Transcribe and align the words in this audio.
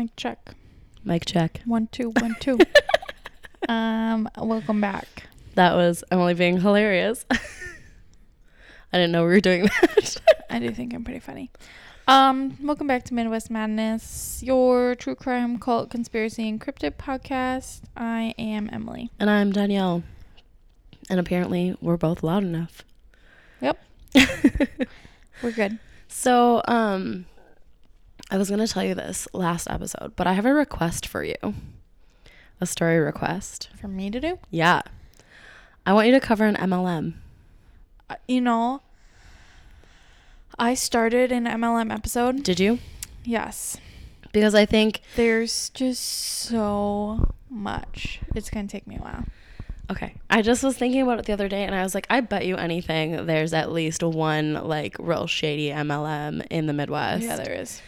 Mic 0.00 0.16
check. 0.16 0.54
Mic 1.04 1.26
check. 1.26 1.60
One, 1.66 1.86
two, 1.92 2.08
one, 2.20 2.34
two. 2.40 2.58
um, 3.68 4.30
welcome 4.38 4.80
back. 4.80 5.24
That 5.56 5.74
was 5.74 6.02
Emily 6.10 6.32
being 6.32 6.58
hilarious. 6.58 7.26
I 7.30 7.38
didn't 8.94 9.12
know 9.12 9.24
we 9.24 9.28
were 9.28 9.40
doing 9.40 9.64
that. 9.64 10.16
I 10.50 10.58
do 10.58 10.70
think 10.70 10.94
I'm 10.94 11.04
pretty 11.04 11.20
funny. 11.20 11.50
Um, 12.08 12.56
welcome 12.62 12.86
back 12.86 13.04
to 13.04 13.14
Midwest 13.14 13.50
Madness, 13.50 14.42
your 14.42 14.94
true 14.94 15.14
crime, 15.14 15.58
cult, 15.58 15.90
conspiracy, 15.90 16.48
and 16.48 16.58
cryptid 16.58 16.92
podcast. 16.92 17.82
I 17.94 18.34
am 18.38 18.70
Emily. 18.72 19.10
and 19.20 19.28
I'm 19.28 19.52
Danielle. 19.52 20.02
And 21.10 21.20
apparently 21.20 21.76
we're 21.82 21.98
both 21.98 22.22
loud 22.22 22.42
enough. 22.42 22.86
Yep. 23.60 23.78
We're 25.42 25.52
good. 25.52 25.78
So, 26.08 26.62
um, 26.66 27.26
I 28.30 28.38
was 28.38 28.48
going 28.48 28.64
to 28.64 28.72
tell 28.72 28.84
you 28.84 28.94
this 28.94 29.26
last 29.32 29.68
episode, 29.68 30.14
but 30.14 30.26
I 30.26 30.34
have 30.34 30.46
a 30.46 30.54
request 30.54 31.06
for 31.06 31.24
you. 31.24 31.34
A 32.60 32.66
story 32.66 32.98
request. 32.98 33.70
For 33.80 33.88
me 33.88 34.10
to 34.10 34.20
do? 34.20 34.38
Yeah. 34.50 34.82
I 35.84 35.92
want 35.92 36.06
you 36.06 36.12
to 36.12 36.20
cover 36.20 36.44
an 36.44 36.54
MLM. 36.56 37.14
Uh, 38.08 38.16
you 38.28 38.40
know, 38.40 38.82
I 40.58 40.74
started 40.74 41.32
an 41.32 41.44
MLM 41.46 41.92
episode. 41.92 42.44
Did 42.44 42.60
you? 42.60 42.78
Yes. 43.24 43.78
Because 44.32 44.54
I 44.54 44.64
think 44.64 45.00
There's 45.16 45.70
just 45.70 46.02
so 46.02 47.32
much. 47.48 48.20
It's 48.36 48.50
going 48.50 48.68
to 48.68 48.70
take 48.70 48.86
me 48.86 48.96
a 48.96 49.02
while. 49.02 49.24
Okay. 49.90 50.14
I 50.28 50.42
just 50.42 50.62
was 50.62 50.76
thinking 50.76 51.02
about 51.02 51.18
it 51.18 51.24
the 51.24 51.32
other 51.32 51.48
day 51.48 51.64
and 51.64 51.74
I 51.74 51.82
was 51.82 51.96
like, 51.96 52.06
I 52.08 52.20
bet 52.20 52.46
you 52.46 52.54
anything 52.54 53.26
there's 53.26 53.52
at 53.52 53.72
least 53.72 54.04
one 54.04 54.54
like 54.54 54.94
real 55.00 55.26
shady 55.26 55.70
MLM 55.70 56.46
in 56.48 56.66
the 56.66 56.72
Midwest. 56.72 57.24
Yeah, 57.24 57.36
there 57.36 57.54
is. 57.54 57.82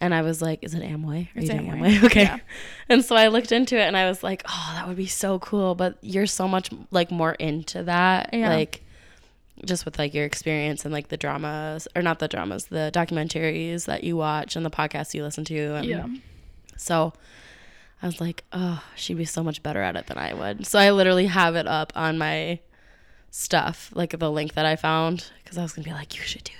And 0.00 0.14
I 0.14 0.22
was 0.22 0.40
like, 0.40 0.60
is 0.62 0.74
it 0.74 0.82
Amway? 0.82 1.26
Are 1.26 1.40
It's 1.40 1.48
you 1.48 1.58
doing 1.58 1.70
Amway. 1.70 1.94
Amway? 1.96 2.04
Okay. 2.06 2.22
Yeah. 2.22 2.38
And 2.88 3.04
so 3.04 3.16
I 3.16 3.28
looked 3.28 3.50
into 3.52 3.76
it 3.76 3.82
and 3.82 3.96
I 3.96 4.08
was 4.08 4.22
like, 4.22 4.42
oh, 4.48 4.72
that 4.76 4.86
would 4.86 4.96
be 4.96 5.06
so 5.06 5.38
cool. 5.40 5.74
But 5.74 5.98
you're 6.02 6.26
so 6.26 6.46
much 6.46 6.70
like 6.90 7.10
more 7.10 7.32
into 7.32 7.82
that. 7.84 8.30
Yeah. 8.32 8.48
Like 8.50 8.82
just 9.64 9.84
with 9.84 9.98
like 9.98 10.14
your 10.14 10.24
experience 10.24 10.84
and 10.84 10.92
like 10.94 11.08
the 11.08 11.16
dramas 11.16 11.88
or 11.96 12.02
not 12.02 12.20
the 12.20 12.28
dramas, 12.28 12.66
the 12.66 12.90
documentaries 12.94 13.86
that 13.86 14.04
you 14.04 14.16
watch 14.16 14.54
and 14.54 14.64
the 14.64 14.70
podcasts 14.70 15.14
you 15.14 15.22
listen 15.24 15.44
to. 15.46 15.74
And 15.74 15.84
Yeah. 15.84 16.06
so 16.76 17.12
I 18.00 18.06
was 18.06 18.20
like, 18.20 18.44
oh, 18.52 18.80
she'd 18.94 19.16
be 19.16 19.24
so 19.24 19.42
much 19.42 19.64
better 19.64 19.82
at 19.82 19.96
it 19.96 20.06
than 20.06 20.16
I 20.18 20.32
would. 20.32 20.64
So 20.64 20.78
I 20.78 20.92
literally 20.92 21.26
have 21.26 21.56
it 21.56 21.66
up 21.66 21.92
on 21.96 22.18
my 22.18 22.60
stuff, 23.32 23.90
like 23.94 24.16
the 24.16 24.30
link 24.30 24.54
that 24.54 24.64
I 24.64 24.76
found, 24.76 25.28
because 25.42 25.58
I 25.58 25.62
was 25.62 25.72
gonna 25.72 25.84
be 25.84 25.92
like, 25.92 26.14
you 26.16 26.22
should 26.22 26.44
do. 26.44 26.52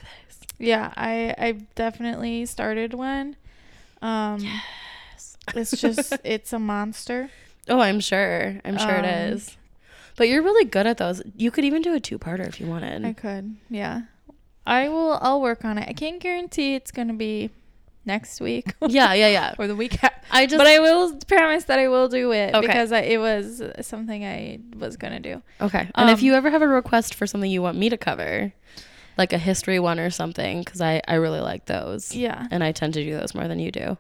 Yeah, 0.59 0.93
I 0.97 1.35
I 1.39 1.53
definitely 1.75 2.47
started 2.47 2.95
one. 2.95 3.37
Um 4.03 4.45
it's 5.55 5.81
just 5.81 6.15
it's 6.25 6.53
a 6.53 6.59
monster. 6.59 7.31
Oh, 7.69 7.81
I'm 7.81 8.01
sure. 8.01 8.61
I'm 8.65 8.79
sure 8.79 8.99
Um, 8.99 9.05
it 9.05 9.33
is. 9.35 9.57
But 10.17 10.29
you're 10.29 10.43
really 10.43 10.65
good 10.65 10.87
at 10.87 10.99
those. 10.99 11.23
You 11.37 11.51
could 11.51 11.65
even 11.65 11.83
do 11.83 11.95
a 11.95 12.01
two-parter 12.01 12.47
if 12.49 12.61
you 12.61 12.67
wanted. 12.67 13.05
I 13.05 13.13
could. 13.13 13.57
Yeah. 13.71 14.03
I 14.67 14.89
will 14.89 15.19
I'll 15.23 15.41
work 15.41 15.65
on 15.65 15.79
it. 15.79 15.89
I 15.89 15.93
can't 15.93 16.21
guarantee 16.21 16.75
it's 16.75 16.91
going 16.91 17.09
to 17.09 17.15
be 17.15 17.51
next 18.05 18.41
week 18.41 18.73
yeah, 18.89 19.13
yeah, 19.13 19.29
yeah. 19.29 19.55
or 19.59 19.67
the 19.67 19.77
week 19.77 20.03
after. 20.03 20.17
I 20.31 20.47
just 20.47 20.59
But 20.59 20.67
I 20.67 20.79
will 20.79 21.17
promise 21.27 21.65
that 21.65 21.79
I 21.79 21.89
will 21.89 22.09
do 22.09 22.33
it 22.33 22.55
Okay. 22.55 22.67
because 22.67 22.91
I, 22.93 23.01
it 23.01 23.19
was 23.19 23.63
something 23.83 24.25
I 24.25 24.61
was 24.77 24.97
going 24.97 25.13
to 25.15 25.21
do. 25.21 25.43
okay. 25.61 25.91
And 25.95 26.11
if 26.11 26.19
um, 26.19 26.25
you 26.25 26.35
ever 26.35 26.51
have 26.51 26.63
a 26.63 26.69
request 26.69 27.15
for 27.15 27.27
something 27.27 27.51
you 27.51 27.63
want 27.63 27.79
me 27.79 27.89
to 27.89 27.97
cover, 27.97 28.53
like 29.19 29.33
a 29.35 29.39
history 29.39 29.79
one 29.81 29.99
or 29.99 30.09
something, 30.11 30.61
because 30.61 30.81
I 30.81 31.03
I 31.07 31.15
really 31.17 31.41
like 31.41 31.67
those, 31.67 32.15
Yeah. 32.15 32.47
and 32.51 32.63
I 32.65 32.73
tend 32.73 32.95
to 32.95 33.05
do 33.05 33.19
those 33.19 33.35
more 33.35 33.49
than 33.49 33.59
you 33.59 33.71
do. 33.71 33.99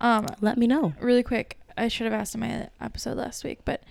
Um 0.00 0.26
Let 0.40 0.58
me 0.58 0.66
know. 0.66 0.94
really 1.00 1.22
quick, 1.22 1.58
I 1.76 1.88
should 1.88 2.04
have 2.06 2.14
asked 2.14 2.34
in 2.34 2.40
my 2.40 2.68
episode 2.80 3.16
last 3.18 3.44
week, 3.44 3.60
but 3.64 3.82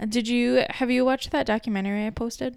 uh, 0.00 0.06
did 0.06 0.26
you 0.28 0.64
have 0.70 0.90
you 0.90 1.04
watched 1.04 1.30
that 1.30 1.46
documentary 1.46 2.06
I 2.06 2.10
posted 2.10 2.56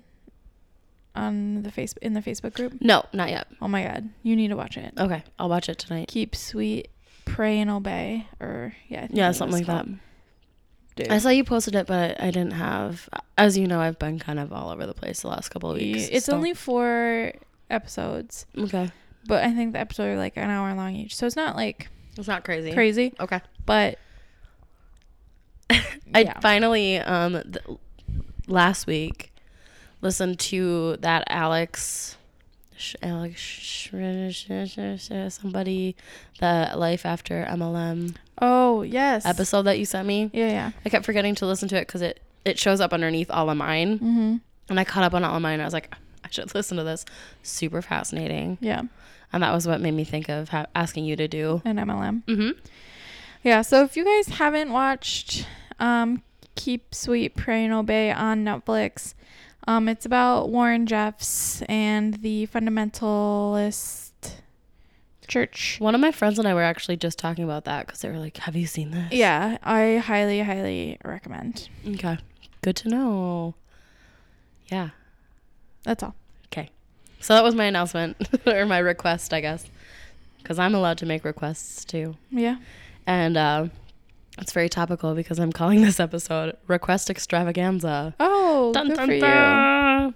on 1.15 1.61
the 1.61 1.71
face 1.71 1.93
in 2.01 2.13
the 2.13 2.21
Facebook 2.21 2.53
group? 2.53 2.73
No, 2.81 3.05
not 3.13 3.29
yet. 3.29 3.47
Oh 3.61 3.67
my 3.67 3.83
god, 3.83 4.09
you 4.23 4.35
need 4.35 4.47
to 4.49 4.55
watch 4.55 4.77
it. 4.77 4.93
Okay, 4.97 5.23
I'll 5.37 5.49
watch 5.49 5.69
it 5.69 5.77
tonight. 5.77 6.07
Keep 6.07 6.35
sweet, 6.35 6.87
pray 7.25 7.59
and 7.59 7.69
obey, 7.69 8.27
or 8.39 8.73
yeah, 8.87 8.99
I 9.03 9.07
think 9.07 9.17
Yeah, 9.17 9.31
something 9.31 9.53
like 9.53 9.61
it's 9.61 9.67
that. 9.67 9.85
Dude. 10.95 11.09
I 11.09 11.17
saw 11.17 11.29
you 11.29 11.43
posted 11.43 11.75
it, 11.75 11.87
but 11.87 12.21
I 12.21 12.25
didn't 12.31 12.53
have. 12.53 13.09
As 13.37 13.57
you 13.57 13.65
know, 13.67 13.79
I've 13.81 13.97
been 13.97 14.19
kind 14.19 14.39
of 14.39 14.53
all 14.53 14.69
over 14.69 14.85
the 14.85 14.93
place 14.93 15.21
the 15.21 15.27
last 15.27 15.49
couple 15.49 15.71
of 15.71 15.77
weeks. 15.77 16.07
it's 16.11 16.27
so- 16.27 16.33
only 16.35 16.53
four 16.53 17.33
episodes, 17.69 18.45
okay. 18.57 18.91
but 19.25 19.43
I 19.43 19.51
think 19.53 19.73
the 19.73 19.79
episodes 19.79 20.13
are 20.13 20.17
like 20.17 20.37
an 20.37 20.49
hour 20.49 20.73
long 20.75 20.95
each, 20.95 21.15
so 21.15 21.25
it's 21.25 21.35
not 21.35 21.55
like 21.55 21.89
It's 22.17 22.27
not 22.27 22.43
crazy. 22.43 22.71
crazy, 22.73 23.13
Okay. 23.19 23.41
but 23.65 23.97
I 25.69 25.79
yeah. 26.21 26.39
finally 26.41 26.97
um 26.99 27.41
th- 27.41 27.77
last 28.47 28.85
week 28.85 29.31
listened 30.01 30.37
to 30.37 30.97
that 30.97 31.23
Alex 31.27 32.17
Alex 33.01 33.89
somebody 35.29 35.95
the 36.39 36.71
life 36.75 37.05
after 37.05 37.45
MLM 37.49 38.15
oh 38.41 38.81
yes, 38.81 39.25
episode 39.25 39.63
that 39.63 39.79
you 39.79 39.85
sent 39.85 40.07
me. 40.07 40.29
Yeah, 40.33 40.47
yeah. 40.49 40.71
I 40.85 40.89
kept 40.89 41.05
forgetting 41.05 41.35
to 41.35 41.45
listen 41.45 41.67
to 41.69 41.75
it 41.77 41.87
cuz 41.87 42.01
it 42.01 42.19
it 42.45 42.59
shows 42.59 42.81
up 42.81 42.93
underneath 42.93 43.29
all 43.31 43.49
of 43.49 43.57
mine 43.57 43.99
Mm-hmm. 43.99 44.35
and 44.69 44.79
I 44.79 44.83
caught 44.83 45.03
up 45.03 45.13
on 45.13 45.23
all 45.23 45.35
of 45.35 45.41
mine. 45.41 45.61
I 45.61 45.65
was 45.65 45.73
like 45.73 45.93
I 46.23 46.29
should 46.29 46.53
listen 46.55 46.77
to 46.77 46.83
this. 46.83 47.05
Super 47.43 47.81
fascinating. 47.81 48.57
Yeah, 48.61 48.83
And 49.33 49.43
that 49.43 49.53
was 49.53 49.67
what 49.67 49.81
made 49.81 49.93
me 49.93 50.03
think 50.05 50.29
of 50.29 50.49
ha- 50.49 50.67
asking 50.73 51.05
you 51.05 51.15
to 51.17 51.27
do. 51.27 51.61
an 51.65 51.75
MLM. 51.77 52.23
Mm-hmm. 52.25 52.51
Yeah, 53.43 53.61
so 53.61 53.83
if 53.83 53.97
you 53.97 54.05
guys 54.05 54.37
haven't 54.37 54.71
watched 54.71 55.45
um, 55.79 56.23
Keep 56.55 56.95
Sweet, 56.95 57.35
Pray 57.35 57.65
and 57.65 57.73
Obey 57.73 58.09
on 58.11 58.45
Netflix, 58.45 59.13
um, 59.67 59.87
it's 59.87 60.05
about 60.05 60.49
Warren 60.49 60.85
Jeffs 60.85 61.61
and 61.63 62.15
the 62.15 62.47
fundamentalist 62.47 64.11
church. 65.27 65.77
One 65.79 65.95
of 65.95 66.01
my 66.01 66.11
friends 66.11 66.37
and 66.39 66.47
I 66.47 66.53
were 66.53 66.63
actually 66.63 66.97
just 66.97 67.17
talking 67.17 67.43
about 67.43 67.65
that 67.65 67.87
cuz 67.87 67.99
they 68.01 68.09
were 68.09 68.19
like, 68.19 68.37
"Have 68.37 68.55
you 68.55 68.67
seen 68.67 68.91
this?" 68.91 69.11
Yeah, 69.11 69.57
I 69.63 69.97
highly, 69.97 70.41
highly 70.41 70.97
recommend. 71.03 71.69
Okay. 71.87 72.17
Good 72.61 72.75
to 72.77 72.89
know. 72.89 73.55
Yeah. 74.67 74.89
That's 75.83 76.03
all. 76.03 76.15
Okay. 76.47 76.69
So 77.19 77.33
that 77.33 77.43
was 77.43 77.55
my 77.55 77.65
announcement 77.65 78.17
or 78.47 78.65
my 78.65 78.77
request, 78.79 79.33
I 79.33 79.41
guess. 79.41 79.65
Because 80.37 80.59
I'm 80.59 80.75
allowed 80.75 80.97
to 80.99 81.05
make 81.05 81.23
requests 81.23 81.85
too. 81.85 82.15
Yeah. 82.29 82.57
And 83.05 83.37
uh, 83.37 83.67
it's 84.39 84.51
very 84.53 84.69
topical 84.69 85.13
because 85.13 85.39
I'm 85.39 85.51
calling 85.51 85.81
this 85.81 85.99
episode 85.99 86.57
Request 86.67 87.09
Extravaganza. 87.09 88.15
Oh, 88.19 88.32
Dun, 88.73 88.87
good 88.87 88.95
dun, 88.97 89.07
for 89.07 89.13
you. 89.13 90.13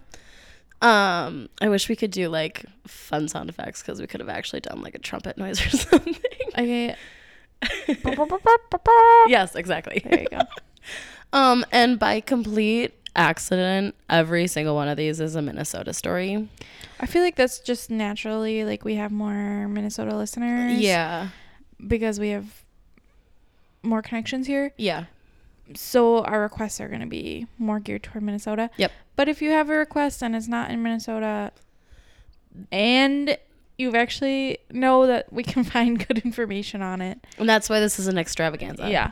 Um, 0.79 1.49
I 1.59 1.69
wish 1.69 1.89
we 1.89 1.95
could 1.95 2.11
do 2.11 2.29
like 2.29 2.65
fun 2.85 3.27
sound 3.27 3.49
effects 3.49 3.81
because 3.81 3.99
we 3.99 4.07
could 4.07 4.19
have 4.19 4.29
actually 4.29 4.59
done 4.59 4.81
like 4.81 4.95
a 4.95 4.99
trumpet 4.99 5.37
noise 5.37 5.65
or 5.65 5.69
something. 5.69 6.15
Okay. 6.57 6.95
yes, 9.27 9.55
exactly. 9.55 10.01
There 10.03 10.21
you 10.21 10.27
go. 10.29 10.41
Um, 11.33 11.65
and 11.73 11.99
by 11.99 12.21
complete 12.21 12.93
accident, 13.13 13.95
every 14.09 14.47
single 14.47 14.75
one 14.75 14.87
of 14.87 14.95
these 14.95 15.19
is 15.19 15.35
a 15.35 15.41
Minnesota 15.41 15.91
story. 15.91 16.47
I 17.01 17.05
feel 17.05 17.21
like 17.21 17.35
that's 17.35 17.59
just 17.59 17.89
naturally 17.91 18.63
like 18.63 18.85
we 18.85 18.95
have 18.95 19.11
more 19.11 19.67
Minnesota 19.67 20.15
listeners. 20.15 20.79
Yeah. 20.79 21.27
Because 21.85 22.17
we 22.17 22.29
have 22.29 22.63
more 23.83 24.01
connections 24.01 24.47
here. 24.47 24.73
Yeah. 24.77 25.05
So 25.75 26.23
our 26.23 26.41
requests 26.41 26.79
are 26.79 26.87
going 26.87 27.01
to 27.01 27.07
be 27.07 27.47
more 27.57 27.79
geared 27.79 28.03
toward 28.03 28.23
Minnesota. 28.23 28.69
Yep. 28.77 28.91
But 29.15 29.27
if 29.27 29.41
you 29.41 29.51
have 29.51 29.69
a 29.69 29.73
request 29.73 30.21
and 30.21 30.35
it's 30.35 30.47
not 30.47 30.69
in 30.71 30.81
Minnesota 30.83 31.51
and 32.71 33.37
you've 33.77 33.95
actually 33.95 34.57
know 34.71 35.05
that 35.07 35.31
we 35.31 35.43
can 35.43 35.63
find 35.75 36.05
good 36.07 36.19
information 36.19 36.81
on 36.81 37.01
it. 37.01 37.19
And 37.37 37.47
that's 37.47 37.69
why 37.69 37.79
this 37.79 37.99
is 37.99 38.07
an 38.07 38.17
extravaganza. 38.17 38.89
Yeah. 38.89 39.11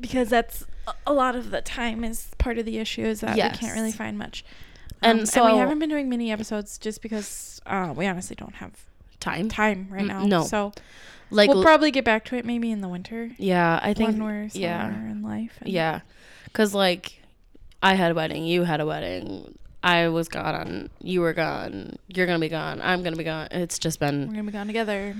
Because 0.00 0.28
that's 0.28 0.64
a- 1.06 1.12
lot 1.12 1.36
of 1.36 1.50
the 1.50 1.60
time 1.60 2.04
is 2.04 2.28
part 2.38 2.58
of 2.58 2.64
the 2.64 2.78
issue 2.78 3.02
is 3.04 3.20
that 3.20 3.34
we 3.36 3.42
can't 3.58 3.74
really 3.74 3.92
find 3.92 4.16
much. 4.18 4.44
And 5.02 5.20
Um, 5.20 5.26
so- 5.26 5.46
we 5.52 5.58
haven't 5.58 5.78
been 5.78 5.90
doing 5.90 6.08
mini 6.08 6.32
episodes 6.32 6.78
just 6.78 7.02
because 7.02 7.60
uh, 7.66 7.92
we 7.96 8.06
honestly 8.06 8.36
don't 8.36 8.54
have 8.56 8.72
Time. 9.20 9.48
time 9.48 9.88
right 9.90 10.06
now. 10.06 10.24
no. 10.24 10.44
So 10.44 10.72
Like, 11.30 11.48
we'll 11.50 11.62
probably 11.62 11.90
get 11.90 12.04
back 12.04 12.24
to 12.26 12.36
it 12.36 12.44
maybe 12.44 12.70
in 12.70 12.80
the 12.80 12.88
winter. 12.88 13.30
yeah, 13.38 13.78
I 13.82 13.94
think, 13.94 14.10
when 14.12 14.24
we're 14.24 14.48
yeah. 14.52 14.88
in 14.88 15.22
life. 15.22 15.58
yeah. 15.64 16.00
Because, 16.44 16.74
like, 16.74 17.20
I 17.82 17.94
had 17.94 18.12
a 18.12 18.14
wedding, 18.14 18.44
you 18.44 18.64
had 18.64 18.80
a 18.80 18.86
wedding, 18.86 19.58
I 19.82 20.08
was 20.08 20.28
gone, 20.28 20.90
you 21.00 21.20
were 21.20 21.32
gone, 21.34 21.96
you're 22.08 22.26
going 22.26 22.40
to 22.40 22.44
be 22.44 22.48
gone, 22.48 22.80
I'm 22.80 23.02
going 23.02 23.12
to 23.12 23.18
be 23.18 23.24
gone. 23.24 23.48
It's 23.50 23.78
just 23.78 24.00
been 24.00 24.20
We're 24.28 24.34
going 24.34 24.46
to 24.46 24.50
be 24.50 24.52
gone 24.52 24.66
together. 24.66 25.14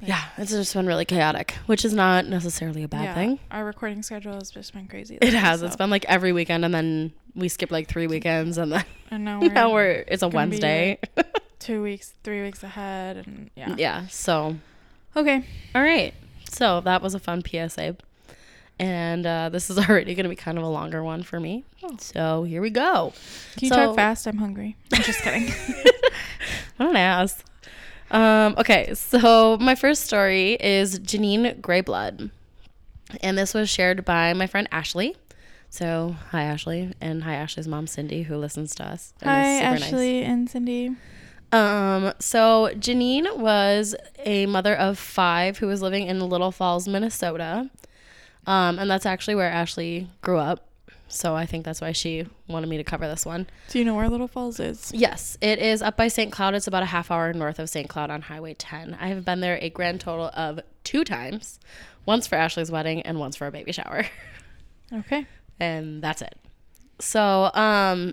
yeah, 0.00 0.24
it's 0.38 0.50
just 0.50 0.72
been 0.74 0.86
really 0.86 1.04
chaotic, 1.04 1.52
which 1.66 1.84
is 1.84 1.92
not 1.94 2.26
necessarily 2.26 2.82
a 2.82 2.88
bad 2.88 3.04
Yeah, 3.04 3.14
thing. 3.14 3.38
Our 3.50 3.64
recording 3.64 4.02
schedule 4.02 4.34
has 4.34 4.50
just 4.50 4.72
been 4.72 4.88
crazy. 4.88 5.18
It 5.20 5.34
has. 5.34 5.60
so- 5.60 5.66
It's 5.66 5.76
been 5.76 5.90
like 5.90 6.04
every 6.06 6.32
weekend, 6.32 6.64
and 6.64 6.72
then 6.74 7.12
we 7.36 7.48
skip 7.48 7.70
like 7.70 7.86
three 7.86 8.06
weekends, 8.08 8.56
and 8.58 8.72
then 8.72 8.84
And 9.12 9.24
now 9.24 9.40
we're, 9.42 9.52
now 9.52 9.72
we're 9.72 10.04
it's 10.08 10.22
a 10.22 10.28
Wednesday. 10.28 10.98
two 11.60 11.82
weeks, 11.82 12.14
three 12.24 12.42
weeks 12.42 12.62
ahead, 12.64 13.18
and 13.18 13.50
yeah. 13.54 13.74
yeah. 13.78 14.06
So 14.08 14.56
Okay. 15.16 15.44
all 15.74 15.82
right. 15.82 16.14
So 16.50 16.80
that 16.82 17.02
was 17.02 17.14
a 17.14 17.18
fun 17.18 17.42
PSA. 17.44 17.96
And 18.78 19.26
uh, 19.26 19.48
this 19.50 19.68
is 19.70 19.78
already 19.88 20.14
going 20.14 20.24
to 20.24 20.30
be 20.30 20.36
kind 20.36 20.56
of 20.58 20.64
a 20.64 20.68
longer 20.68 21.02
one 21.04 21.22
for 21.22 21.38
me. 21.40 21.64
Oh. 21.82 21.96
So 21.98 22.42
here 22.44 22.62
we 22.62 22.70
go. 22.70 23.12
Can 23.56 23.64
you 23.64 23.68
So- 23.68 23.76
talk 23.76 23.96
fast? 23.96 24.26
I'm 24.26 24.38
hungry. 24.38 24.76
I'm 24.92 25.02
just 25.02 25.20
kidding. 25.22 25.52
What 26.76 26.90
an 26.90 26.96
ass. 26.96 27.42
Um, 28.10 28.54
okay, 28.58 28.94
so 28.94 29.56
my 29.58 29.74
first 29.74 30.04
story 30.04 30.54
is 30.60 30.98
Jeanine 30.98 31.60
Greyblood. 31.60 32.30
And 33.22 33.36
this 33.36 33.52
was 33.54 33.68
shared 33.68 34.04
by 34.04 34.32
my 34.32 34.46
friend 34.46 34.66
Ashley. 34.72 35.16
So 35.68 36.16
hi 36.30 36.42
Ashley 36.42 36.92
and 37.00 37.22
hi 37.22 37.34
Ashley's 37.34 37.68
mom 37.68 37.86
Cindy 37.86 38.22
who 38.22 38.36
listens 38.36 38.74
to 38.76 38.84
us. 38.84 39.12
Hi, 39.22 39.58
super 39.58 39.70
nice. 39.70 39.82
Ashley 39.84 40.22
and 40.24 40.48
Cindy. 40.50 40.96
Um, 41.52 42.12
so 42.20 42.70
Jeanine 42.74 43.36
was 43.38 43.94
a 44.24 44.46
mother 44.46 44.74
of 44.74 44.98
five 44.98 45.58
who 45.58 45.66
was 45.66 45.82
living 45.82 46.06
in 46.06 46.20
Little 46.20 46.52
Falls, 46.52 46.86
Minnesota. 46.86 47.70
Um, 48.46 48.78
and 48.78 48.90
that's 48.90 49.06
actually 49.06 49.34
where 49.34 49.50
Ashley 49.50 50.08
grew 50.22 50.38
up. 50.38 50.66
So 51.08 51.34
I 51.34 51.44
think 51.44 51.64
that's 51.64 51.80
why 51.80 51.90
she 51.90 52.24
wanted 52.46 52.68
me 52.68 52.76
to 52.76 52.84
cover 52.84 53.08
this 53.08 53.26
one. 53.26 53.48
Do 53.68 53.80
you 53.80 53.84
know 53.84 53.96
where 53.96 54.08
Little 54.08 54.28
Falls 54.28 54.60
is? 54.60 54.92
Yes, 54.94 55.36
it 55.40 55.58
is 55.58 55.82
up 55.82 55.96
by 55.96 56.06
St. 56.06 56.30
Cloud. 56.30 56.54
It's 56.54 56.68
about 56.68 56.84
a 56.84 56.86
half 56.86 57.10
hour 57.10 57.32
north 57.32 57.58
of 57.58 57.68
St. 57.68 57.88
Cloud 57.88 58.10
on 58.10 58.22
Highway 58.22 58.54
10. 58.54 58.96
I 59.00 59.08
have 59.08 59.24
been 59.24 59.40
there 59.40 59.58
a 59.60 59.70
grand 59.70 60.00
total 60.00 60.30
of 60.34 60.60
two 60.84 61.02
times 61.02 61.58
once 62.06 62.28
for 62.28 62.36
Ashley's 62.36 62.70
wedding 62.70 63.02
and 63.02 63.18
once 63.18 63.34
for 63.34 63.46
a 63.48 63.50
baby 63.52 63.72
shower. 63.72 64.06
Okay. 64.92 65.24
and 65.60 66.02
that's 66.02 66.20
it. 66.20 66.36
So, 66.98 67.50
um, 67.54 68.12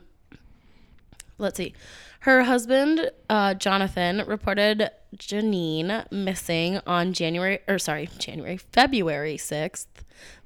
let's 1.37 1.57
see. 1.57 1.73
Her 2.21 2.43
husband, 2.43 3.11
uh, 3.29 3.53
Jonathan, 3.53 4.23
reported 4.27 4.89
Jeanine 5.15 6.11
missing 6.11 6.79
on 6.87 7.13
January, 7.13 7.59
or 7.67 7.77
sorry, 7.79 8.09
January, 8.17 8.57
February 8.57 9.37
6th. 9.37 9.85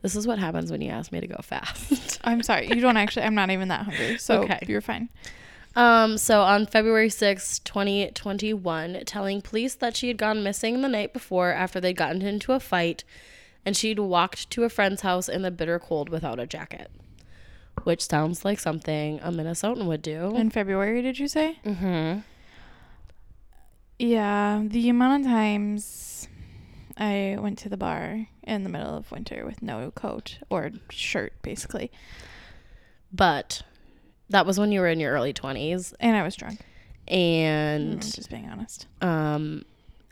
This 0.02 0.16
is 0.16 0.28
what 0.28 0.38
happens 0.38 0.72
when 0.72 0.82
you 0.82 0.92
ask 0.92 1.12
me 1.12 1.22
to 1.22 1.28
go 1.28 1.38
fast. 1.42 2.20
I'm 2.24 2.44
sorry. 2.44 2.68
You 2.68 2.82
don't 2.82 2.98
actually. 2.98 3.24
I'm 3.26 3.36
not 3.36 3.50
even 3.52 3.70
that 3.70 3.86
hungry. 3.86 4.18
So 4.18 4.42
Okay. 4.44 4.60
you're 4.68 4.82
fine. 4.82 5.10
Um, 5.76 6.18
so 6.18 6.42
on 6.42 6.66
February 6.66 7.10
sixth, 7.10 7.64
2021, 7.64 9.04
telling 9.06 9.42
police 9.42 9.76
that 9.76 9.96
she 9.96 10.10
had 10.10 10.18
gone 10.18 10.44
missing 10.44 10.82
the 10.82 10.90
night 10.90 11.14
before 11.14 11.52
after 11.54 11.80
they'd 11.80 11.96
gotten 11.96 12.22
into 12.22 12.52
a 12.52 12.60
fight 12.60 13.06
and 13.66 13.78
she'd 13.78 14.00
walked 14.00 14.50
to 14.50 14.64
a 14.66 14.70
friend's 14.70 15.02
house 15.02 15.30
in 15.30 15.44
the 15.44 15.52
bitter 15.52 15.80
cold 15.80 16.10
without 16.10 16.40
a 16.40 16.46
jacket. 16.48 16.92
Which 17.84 18.08
sounds 18.08 18.46
like 18.46 18.60
something 18.60 19.20
a 19.22 19.32
Minnesotan 19.32 19.86
would 19.88 20.02
do. 20.02 20.36
In 20.36 20.50
February, 20.50 21.02
did 21.02 21.18
you 21.18 21.28
say? 21.28 21.58
Mm-hmm. 21.66 22.20
Yeah. 24.00 24.64
The 24.66 24.90
amount 24.90 25.26
of 25.26 25.32
times 25.32 26.28
I 26.98 27.38
went 27.40 27.58
to 27.60 27.70
the 27.70 27.78
bar 27.78 28.28
in 28.44 28.64
the 28.64 28.70
middle 28.70 28.96
of 28.96 29.12
winter 29.12 29.46
with 29.46 29.62
no 29.62 29.92
coat 29.92 30.38
or 30.50 30.72
shirt, 30.90 31.34
basically, 31.42 31.92
But 33.12 33.64
that 34.30 34.46
was 34.46 34.60
when 34.60 34.72
you 34.72 34.80
were 34.82 34.88
in 34.88 35.00
your 35.00 35.12
early 35.14 35.34
20s 35.34 35.94
and 36.00 36.16
I 36.16 36.24
was 36.24 36.36
drunk. 36.36 36.60
And 37.08 38.02
just 38.02 38.30
being 38.30 38.48
honest. 38.50 38.88
um 39.02 39.66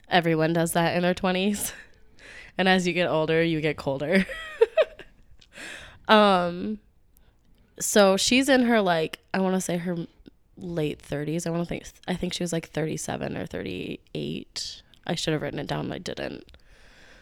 everyone 0.09 0.53
does 0.53 0.73
that 0.73 0.95
in 0.95 1.03
their 1.03 1.13
20s. 1.13 1.71
and 2.57 2.67
as 2.67 2.88
you 2.88 2.94
get 2.94 3.07
older, 3.07 3.44
you 3.44 3.62
get 3.62 3.77
colder. 3.77 4.25
um 6.07 6.79
so 7.79 8.17
she's 8.17 8.49
in 8.49 8.63
her 8.63 8.81
like 8.81 9.19
I 9.33 9.39
want 9.39 9.55
to 9.55 9.61
say 9.61 9.77
her 9.77 10.07
late 10.57 11.01
30s. 11.01 11.47
I 11.47 11.51
want 11.51 11.63
to 11.63 11.69
think 11.69 11.85
I 12.07 12.15
think 12.15 12.33
she 12.33 12.43
was 12.43 12.53
like 12.53 12.69
37 12.69 13.37
or 13.37 13.45
38. 13.45 14.81
I 15.07 15.15
should 15.15 15.33
have 15.33 15.41
written 15.41 15.59
it 15.59 15.67
down, 15.67 15.91
I 15.91 15.97
didn't. 15.97 16.43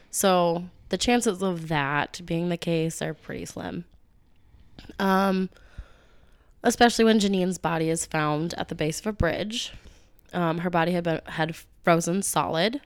So, 0.09 0.65
the 0.89 0.97
chances 0.97 1.41
of 1.41 1.67
that 1.67 2.21
being 2.25 2.49
the 2.49 2.57
case 2.57 3.01
are 3.01 3.13
pretty 3.13 3.45
slim. 3.45 3.85
Um 4.99 5.49
especially 6.63 7.05
when 7.05 7.19
Jeanine's 7.19 7.57
body 7.57 7.89
is 7.89 8.05
found 8.05 8.53
at 8.55 8.67
the 8.67 8.75
base 8.75 8.99
of 8.99 9.07
a 9.07 9.13
bridge. 9.13 9.71
Um, 10.33 10.59
her 10.59 10.69
body 10.69 10.91
had 10.91 11.03
been 11.03 11.21
had 11.25 11.55
frozen 11.83 12.21
solid 12.21 12.81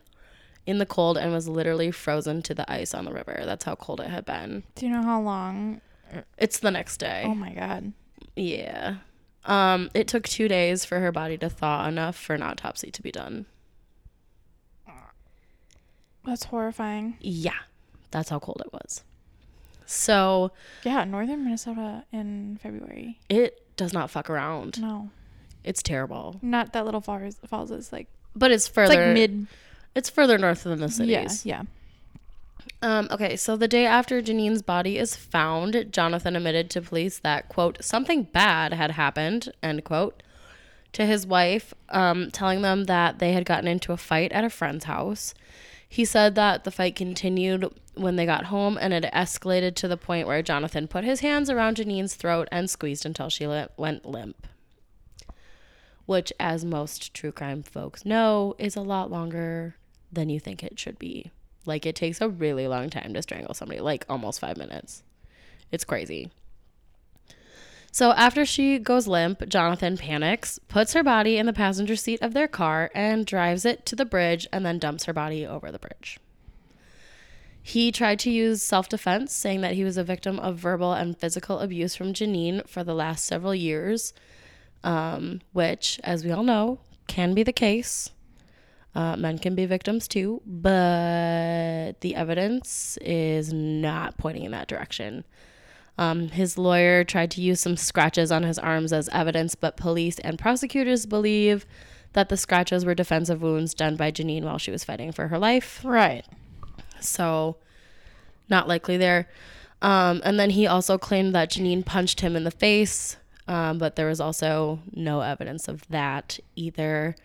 in 0.66 0.78
the 0.78 0.86
cold 0.86 1.18
and 1.18 1.32
was 1.32 1.48
literally 1.48 1.90
frozen 1.90 2.42
to 2.42 2.54
the 2.54 2.70
ice 2.72 2.94
on 2.94 3.04
the 3.04 3.12
river. 3.12 3.42
That's 3.44 3.64
how 3.64 3.74
cold 3.74 4.00
it 4.00 4.08
had 4.08 4.24
been. 4.24 4.62
Do 4.76 4.86
you 4.86 4.92
know 4.92 5.02
how 5.02 5.20
long? 5.20 5.80
It's 6.38 6.58
the 6.58 6.70
next 6.70 6.98
day. 6.98 7.22
Oh 7.26 7.34
my 7.34 7.52
god. 7.52 7.92
Yeah. 8.36 8.96
Um, 9.44 9.90
it 9.94 10.06
took 10.08 10.28
two 10.28 10.46
days 10.48 10.84
for 10.84 11.00
her 11.00 11.10
body 11.12 11.36
to 11.38 11.48
thaw 11.50 11.86
enough 11.88 12.16
for 12.16 12.34
an 12.34 12.42
autopsy 12.42 12.90
to 12.90 13.02
be 13.02 13.10
done. 13.10 13.46
That's 16.24 16.44
horrifying. 16.44 17.16
Yeah, 17.20 17.58
that's 18.12 18.28
how 18.28 18.38
cold 18.38 18.62
it 18.64 18.72
was. 18.72 19.02
So 19.86 20.52
Yeah, 20.84 21.04
northern 21.04 21.44
Minnesota 21.44 22.04
in 22.12 22.58
February. 22.62 23.18
it 23.28 23.60
does 23.76 23.92
not 23.92 24.10
fuck 24.10 24.30
around. 24.30 24.80
No, 24.80 25.10
It's 25.64 25.82
terrible, 25.82 26.38
not 26.40 26.72
that 26.74 26.84
little 26.84 27.00
falls. 27.00 27.36
Falls 27.46 27.70
is 27.72 27.92
like 27.92 28.06
but 28.36 28.50
it's 28.52 28.66
it's 28.66 28.74
further. 28.74 29.06
like 29.06 29.14
mid. 29.14 29.46
It's 29.94 30.08
further 30.08 30.38
north 30.38 30.62
than 30.62 30.78
the 30.80 30.88
cities. 30.88 31.44
Yeah, 31.44 31.56
yeah. 31.58 31.62
Um, 32.80 33.08
okay, 33.10 33.36
so 33.36 33.56
the 33.56 33.68
day 33.68 33.86
after 33.86 34.20
Jeanine's 34.20 34.62
body 34.62 34.98
is 34.98 35.14
found, 35.14 35.86
Jonathan 35.92 36.36
admitted 36.36 36.68
to 36.70 36.80
police 36.80 37.18
that, 37.20 37.48
quote, 37.48 37.82
something 37.82 38.24
bad 38.24 38.72
had 38.72 38.92
happened, 38.92 39.52
end 39.62 39.84
quote, 39.84 40.22
to 40.92 41.06
his 41.06 41.26
wife, 41.26 41.72
um, 41.88 42.30
telling 42.30 42.62
them 42.62 42.84
that 42.84 43.18
they 43.18 43.32
had 43.32 43.44
gotten 43.44 43.68
into 43.68 43.92
a 43.92 43.96
fight 43.96 44.32
at 44.32 44.44
a 44.44 44.50
friend's 44.50 44.84
house. 44.84 45.34
He 45.88 46.04
said 46.04 46.34
that 46.34 46.64
the 46.64 46.70
fight 46.70 46.96
continued 46.96 47.72
when 47.94 48.16
they 48.16 48.26
got 48.26 48.46
home 48.46 48.78
and 48.80 48.92
it 48.92 49.04
escalated 49.12 49.74
to 49.76 49.88
the 49.88 49.96
point 49.96 50.26
where 50.26 50.42
Jonathan 50.42 50.88
put 50.88 51.04
his 51.04 51.20
hands 51.20 51.50
around 51.50 51.76
Jeanine's 51.76 52.14
throat 52.14 52.48
and 52.50 52.68
squeezed 52.68 53.04
until 53.04 53.28
she 53.28 53.46
li- 53.46 53.66
went 53.76 54.06
limp. 54.06 54.46
Which, 56.06 56.32
as 56.40 56.64
most 56.64 57.14
true 57.14 57.32
crime 57.32 57.62
folks 57.62 58.04
know, 58.04 58.54
is 58.58 58.74
a 58.74 58.80
lot 58.80 59.10
longer 59.10 59.76
than 60.10 60.30
you 60.30 60.40
think 60.40 60.62
it 60.62 60.78
should 60.78 60.98
be. 60.98 61.30
Like 61.64 61.86
it 61.86 61.96
takes 61.96 62.20
a 62.20 62.28
really 62.28 62.66
long 62.66 62.90
time 62.90 63.14
to 63.14 63.22
strangle 63.22 63.54
somebody, 63.54 63.80
like 63.80 64.04
almost 64.08 64.40
five 64.40 64.56
minutes. 64.56 65.02
It's 65.70 65.84
crazy. 65.84 66.30
So 67.94 68.12
after 68.12 68.46
she 68.46 68.78
goes 68.78 69.06
limp, 69.06 69.46
Jonathan 69.48 69.98
panics, 69.98 70.58
puts 70.68 70.94
her 70.94 71.02
body 71.02 71.36
in 71.36 71.44
the 71.44 71.52
passenger 71.52 71.94
seat 71.94 72.22
of 72.22 72.32
their 72.32 72.48
car, 72.48 72.90
and 72.94 73.26
drives 73.26 73.66
it 73.66 73.84
to 73.86 73.94
the 73.94 74.06
bridge 74.06 74.46
and 74.50 74.64
then 74.64 74.78
dumps 74.78 75.04
her 75.04 75.12
body 75.12 75.46
over 75.46 75.70
the 75.70 75.78
bridge. 75.78 76.18
He 77.62 77.92
tried 77.92 78.18
to 78.20 78.30
use 78.30 78.62
self 78.62 78.88
defense, 78.88 79.32
saying 79.32 79.60
that 79.60 79.74
he 79.74 79.84
was 79.84 79.98
a 79.98 80.04
victim 80.04 80.38
of 80.40 80.56
verbal 80.56 80.94
and 80.94 81.16
physical 81.16 81.60
abuse 81.60 81.94
from 81.94 82.14
Jeanine 82.14 82.66
for 82.66 82.82
the 82.82 82.94
last 82.94 83.26
several 83.26 83.54
years, 83.54 84.14
um, 84.82 85.42
which, 85.52 86.00
as 86.02 86.24
we 86.24 86.32
all 86.32 86.42
know, 86.42 86.80
can 87.06 87.34
be 87.34 87.42
the 87.42 87.52
case. 87.52 88.10
Uh, 88.94 89.16
men 89.16 89.38
can 89.38 89.54
be 89.54 89.64
victims 89.64 90.06
too, 90.06 90.42
but 90.44 91.94
the 92.00 92.14
evidence 92.14 92.98
is 93.00 93.52
not 93.52 94.18
pointing 94.18 94.44
in 94.44 94.52
that 94.52 94.68
direction. 94.68 95.24
Um, 95.98 96.28
his 96.28 96.58
lawyer 96.58 97.04
tried 97.04 97.30
to 97.32 97.40
use 97.40 97.60
some 97.60 97.76
scratches 97.76 98.30
on 98.30 98.42
his 98.42 98.58
arms 98.58 98.92
as 98.92 99.08
evidence, 99.10 99.54
but 99.54 99.76
police 99.76 100.18
and 100.18 100.38
prosecutors 100.38 101.06
believe 101.06 101.66
that 102.12 102.28
the 102.28 102.36
scratches 102.36 102.84
were 102.84 102.94
defensive 102.94 103.40
wounds 103.40 103.74
done 103.74 103.96
by 103.96 104.10
Jeanine 104.10 104.42
while 104.42 104.58
she 104.58 104.70
was 104.70 104.84
fighting 104.84 105.12
for 105.12 105.28
her 105.28 105.38
life. 105.38 105.80
Right. 105.82 106.26
So, 107.00 107.56
not 108.48 108.68
likely 108.68 108.96
there. 108.96 109.28
Um, 109.80 110.20
and 110.24 110.38
then 110.38 110.50
he 110.50 110.66
also 110.66 110.98
claimed 110.98 111.34
that 111.34 111.50
Jeanine 111.50 111.84
punched 111.84 112.20
him 112.20 112.36
in 112.36 112.44
the 112.44 112.50
face, 112.50 113.16
um, 113.48 113.78
but 113.78 113.96
there 113.96 114.06
was 114.06 114.20
also 114.20 114.80
no 114.92 115.20
evidence 115.20 115.66
of 115.66 115.86
that 115.88 116.38
either. 116.54 117.16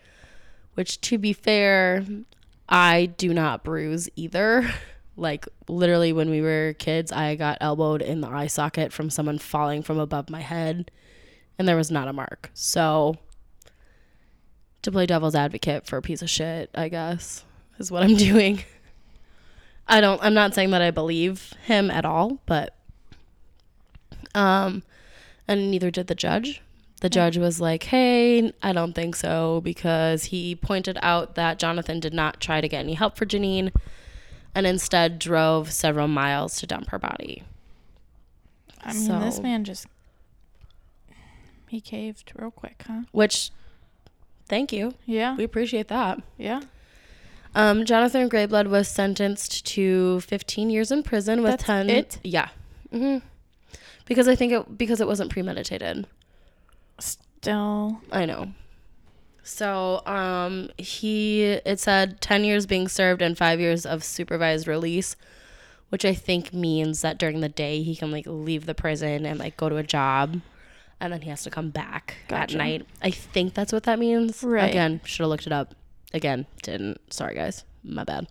Which, 0.78 1.00
to 1.00 1.18
be 1.18 1.32
fair, 1.32 2.06
I 2.68 3.06
do 3.06 3.34
not 3.34 3.64
bruise 3.64 4.08
either. 4.14 4.70
Like, 5.16 5.48
literally, 5.66 6.12
when 6.12 6.30
we 6.30 6.40
were 6.40 6.76
kids, 6.78 7.10
I 7.10 7.34
got 7.34 7.58
elbowed 7.60 8.02
in 8.02 8.20
the 8.20 8.28
eye 8.28 8.46
socket 8.46 8.92
from 8.92 9.10
someone 9.10 9.38
falling 9.38 9.82
from 9.82 9.98
above 9.98 10.30
my 10.30 10.42
head, 10.42 10.92
and 11.58 11.66
there 11.66 11.74
was 11.74 11.90
not 11.90 12.06
a 12.06 12.12
mark. 12.12 12.52
So, 12.54 13.16
to 14.82 14.92
play 14.92 15.06
devil's 15.06 15.34
advocate 15.34 15.88
for 15.88 15.96
a 15.96 16.02
piece 16.02 16.22
of 16.22 16.30
shit, 16.30 16.70
I 16.72 16.88
guess, 16.88 17.44
is 17.80 17.90
what 17.90 18.04
I'm 18.04 18.14
doing. 18.30 18.62
I 19.88 20.00
don't 20.00 20.22
I'm 20.22 20.34
not 20.34 20.54
saying 20.54 20.70
that 20.70 20.82
I 20.82 20.92
believe 20.92 21.52
him 21.64 21.90
at 21.90 22.04
all, 22.04 22.38
but 22.46 22.76
um 24.36 24.84
and 25.48 25.68
neither 25.68 25.90
did 25.90 26.06
the 26.06 26.14
judge. 26.14 26.62
The 27.00 27.08
judge 27.08 27.36
was 27.38 27.60
like, 27.60 27.84
"Hey, 27.84 28.52
I 28.62 28.72
don't 28.72 28.92
think 28.92 29.14
so 29.14 29.60
because 29.62 30.24
he 30.24 30.56
pointed 30.56 30.98
out 31.00 31.36
that 31.36 31.58
Jonathan 31.58 32.00
did 32.00 32.12
not 32.12 32.40
try 32.40 32.60
to 32.60 32.68
get 32.68 32.80
any 32.80 32.94
help 32.94 33.16
for 33.16 33.24
Jeanine 33.24 33.72
and 34.54 34.66
instead 34.66 35.18
drove 35.20 35.70
several 35.72 36.08
miles 36.08 36.58
to 36.60 36.66
dump 36.66 36.88
her 36.90 36.98
body." 36.98 37.44
I 38.82 38.92
mean, 38.94 39.20
this 39.20 39.40
man 39.40 39.64
just 39.64 39.86
he 41.68 41.80
caved 41.80 42.32
real 42.34 42.50
quick, 42.50 42.82
huh? 42.86 43.02
Which 43.12 43.50
thank 44.46 44.72
you. 44.72 44.94
Yeah. 45.06 45.36
We 45.36 45.44
appreciate 45.44 45.88
that. 45.88 46.20
yeah. 46.36 46.62
Um, 47.54 47.84
Jonathan 47.86 48.28
Greyblood 48.28 48.68
was 48.68 48.88
sentenced 48.88 49.64
to 49.68 50.20
15 50.20 50.68
years 50.70 50.90
in 50.92 51.02
prison 51.02 51.42
with 51.42 51.52
That's 51.52 51.64
10. 51.64 51.90
it? 51.90 52.18
Yeah. 52.22 52.48
hmm 52.90 53.18
Because 54.04 54.28
I 54.28 54.34
think 54.34 54.52
it 54.52 54.76
because 54.78 55.00
it 55.00 55.06
wasn't 55.06 55.30
premeditated. 55.30 56.06
Still. 57.48 58.02
I 58.12 58.26
know. 58.26 58.52
So, 59.42 60.02
um, 60.04 60.68
he 60.76 61.44
it 61.44 61.80
said 61.80 62.20
10 62.20 62.44
years 62.44 62.66
being 62.66 62.88
served 62.88 63.22
and 63.22 63.38
5 63.38 63.58
years 63.58 63.86
of 63.86 64.04
supervised 64.04 64.68
release, 64.68 65.16
which 65.88 66.04
I 66.04 66.12
think 66.12 66.52
means 66.52 67.00
that 67.00 67.16
during 67.16 67.40
the 67.40 67.48
day 67.48 67.82
he 67.82 67.96
can 67.96 68.10
like 68.12 68.26
leave 68.26 68.66
the 68.66 68.74
prison 68.74 69.24
and 69.24 69.38
like 69.38 69.56
go 69.56 69.70
to 69.70 69.76
a 69.76 69.82
job 69.82 70.42
and 71.00 71.10
then 71.10 71.22
he 71.22 71.30
has 71.30 71.42
to 71.44 71.50
come 71.50 71.70
back 71.70 72.16
Gotcha. 72.28 72.56
at 72.56 72.58
night. 72.58 72.86
I 73.00 73.10
think 73.10 73.54
that's 73.54 73.72
what 73.72 73.84
that 73.84 73.98
means. 73.98 74.44
Right. 74.44 74.68
Again, 74.68 75.00
should 75.04 75.22
have 75.22 75.30
looked 75.30 75.46
it 75.46 75.52
up. 75.52 75.74
Again, 76.12 76.44
didn't. 76.62 77.00
Sorry 77.10 77.34
guys. 77.34 77.64
My 77.82 78.04
bad. 78.04 78.28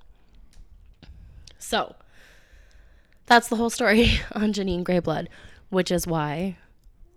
So, 1.58 1.96
that's 3.26 3.48
the 3.48 3.56
whole 3.56 3.72
story 3.72 4.20
on 4.34 4.54
Jeanine 4.54 4.84
Greyblood, 4.84 5.26
which 5.70 5.90
is 5.90 6.06
why 6.06 6.58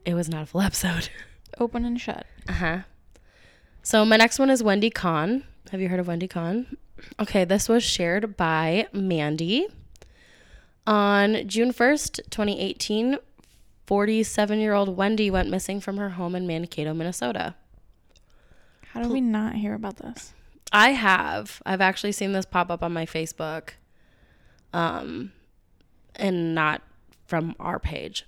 it 0.07 0.15
was 0.15 0.31
not 0.31 0.45
a 0.45 0.47
full 0.47 0.63
episode. 0.63 1.11
Open 1.61 1.85
and 1.85 2.01
shut. 2.01 2.27
Uh 2.49 2.53
huh. 2.53 2.79
So 3.83 4.05
my 4.05 4.17
next 4.17 4.39
one 4.39 4.51
is 4.51 4.63
Wendy 4.63 4.91
Khan. 4.91 5.45
Have 5.71 5.81
you 5.81 5.89
heard 5.89 6.01
of 6.01 6.09
Wendy 6.09 6.27
Khan? 6.27 6.77
Okay, 7.19 7.45
this 7.45 7.69
was 7.69 7.83
shared 7.83 8.37
by 8.37 8.87
Mandy. 8.93 9.69
On 10.87 11.47
June 11.47 11.73
1st, 11.73 12.31
2018, 12.31 13.19
47 13.87 14.59
year 14.59 14.73
old 14.73 14.97
Wendy 14.97 15.31
went 15.31 15.51
missing 15.51 15.81
from 15.81 15.99
her 15.99 16.11
home 16.11 16.35
in 16.35 16.47
Mankato, 16.47 16.95
Minnesota. 16.95 17.55
How 18.93 19.03
do 19.03 19.09
we 19.09 19.21
not 19.21 19.55
hear 19.55 19.75
about 19.75 19.97
this? 19.97 20.33
I 20.73 20.91
have. 20.91 21.63
I've 21.65 21.81
actually 21.81 22.13
seen 22.13 22.33
this 22.33 22.47
pop 22.47 22.71
up 22.71 22.83
on 22.83 22.93
my 22.93 23.07
Facebook. 23.07 23.71
Um, 24.73 25.33
and 26.17 26.55
not 26.55 26.83
from 27.27 27.55
our 27.61 27.79
page. 27.79 28.27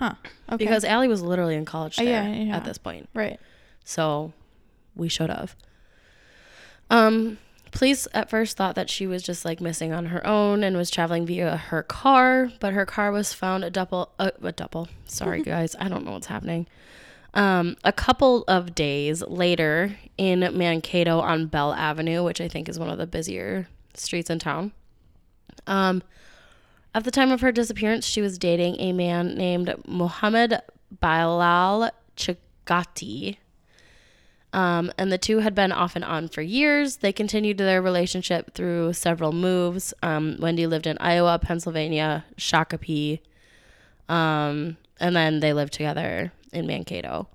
Huh. 0.00 0.14
Okay. 0.48 0.56
Because 0.56 0.82
Allie 0.84 1.06
was 1.08 1.22
literally 1.22 1.54
in 1.54 1.64
college 1.64 1.98
Uh, 2.00 2.04
there 2.04 2.24
yeah, 2.28 2.34
yeah. 2.34 2.56
at 2.56 2.64
this 2.64 2.78
point. 2.78 3.08
right. 3.14 3.38
So 3.84 4.32
we 4.96 5.08
should 5.08 5.30
have. 5.30 5.54
Um, 6.90 7.38
police 7.70 8.08
at 8.12 8.28
first 8.30 8.56
thought 8.56 8.74
that 8.74 8.90
she 8.90 9.06
was 9.06 9.22
just 9.22 9.44
like 9.44 9.60
missing 9.60 9.92
on 9.92 10.06
her 10.06 10.26
own 10.26 10.64
and 10.64 10.76
was 10.76 10.90
traveling 10.90 11.26
via 11.26 11.56
her 11.56 11.82
car, 11.84 12.50
but 12.60 12.72
her 12.72 12.84
car 12.86 13.12
was 13.12 13.32
found 13.32 13.62
a 13.62 13.70
double, 13.70 14.10
uh, 14.18 14.30
a 14.42 14.52
double. 14.52 14.88
Sorry, 15.04 15.42
guys, 15.54 15.76
I 15.78 15.88
don't 15.88 16.04
know 16.04 16.12
what's 16.12 16.26
happening. 16.26 16.66
Um, 17.32 17.76
a 17.84 17.92
couple 17.92 18.42
of 18.48 18.74
days 18.74 19.22
later 19.22 19.96
in 20.18 20.40
Mankato 20.56 21.20
on 21.20 21.46
Bell 21.46 21.72
Avenue, 21.72 22.24
which 22.24 22.40
I 22.40 22.48
think 22.48 22.68
is 22.68 22.76
one 22.78 22.90
of 22.90 22.98
the 22.98 23.06
busier 23.06 23.68
streets 23.94 24.30
in 24.30 24.40
town. 24.40 24.72
Um, 25.68 26.02
at 26.94 27.04
the 27.04 27.10
time 27.10 27.30
of 27.30 27.40
her 27.40 27.52
disappearance, 27.52 28.04
she 28.06 28.20
was 28.20 28.38
dating 28.38 28.76
a 28.80 28.92
man 28.92 29.34
named 29.34 29.74
Mohammed 29.86 30.60
Bilal 31.00 31.90
Chagati. 32.16 33.36
Um, 34.52 34.90
and 34.98 35.12
the 35.12 35.18
two 35.18 35.38
had 35.38 35.54
been 35.54 35.70
off 35.70 35.94
and 35.94 36.04
on 36.04 36.28
for 36.28 36.42
years. 36.42 36.96
They 36.96 37.12
continued 37.12 37.58
their 37.58 37.80
relationship 37.80 38.52
through 38.54 38.94
several 38.94 39.30
moves. 39.32 39.94
Um, 40.02 40.36
Wendy 40.40 40.66
lived 40.66 40.88
in 40.88 40.98
Iowa, 40.98 41.38
Pennsylvania, 41.38 42.24
Shakopee, 42.36 43.20
um, 44.08 44.76
and 44.98 45.14
then 45.14 45.38
they 45.38 45.52
lived 45.52 45.72
together 45.72 46.32
in 46.52 46.66
Mankato. 46.66 47.28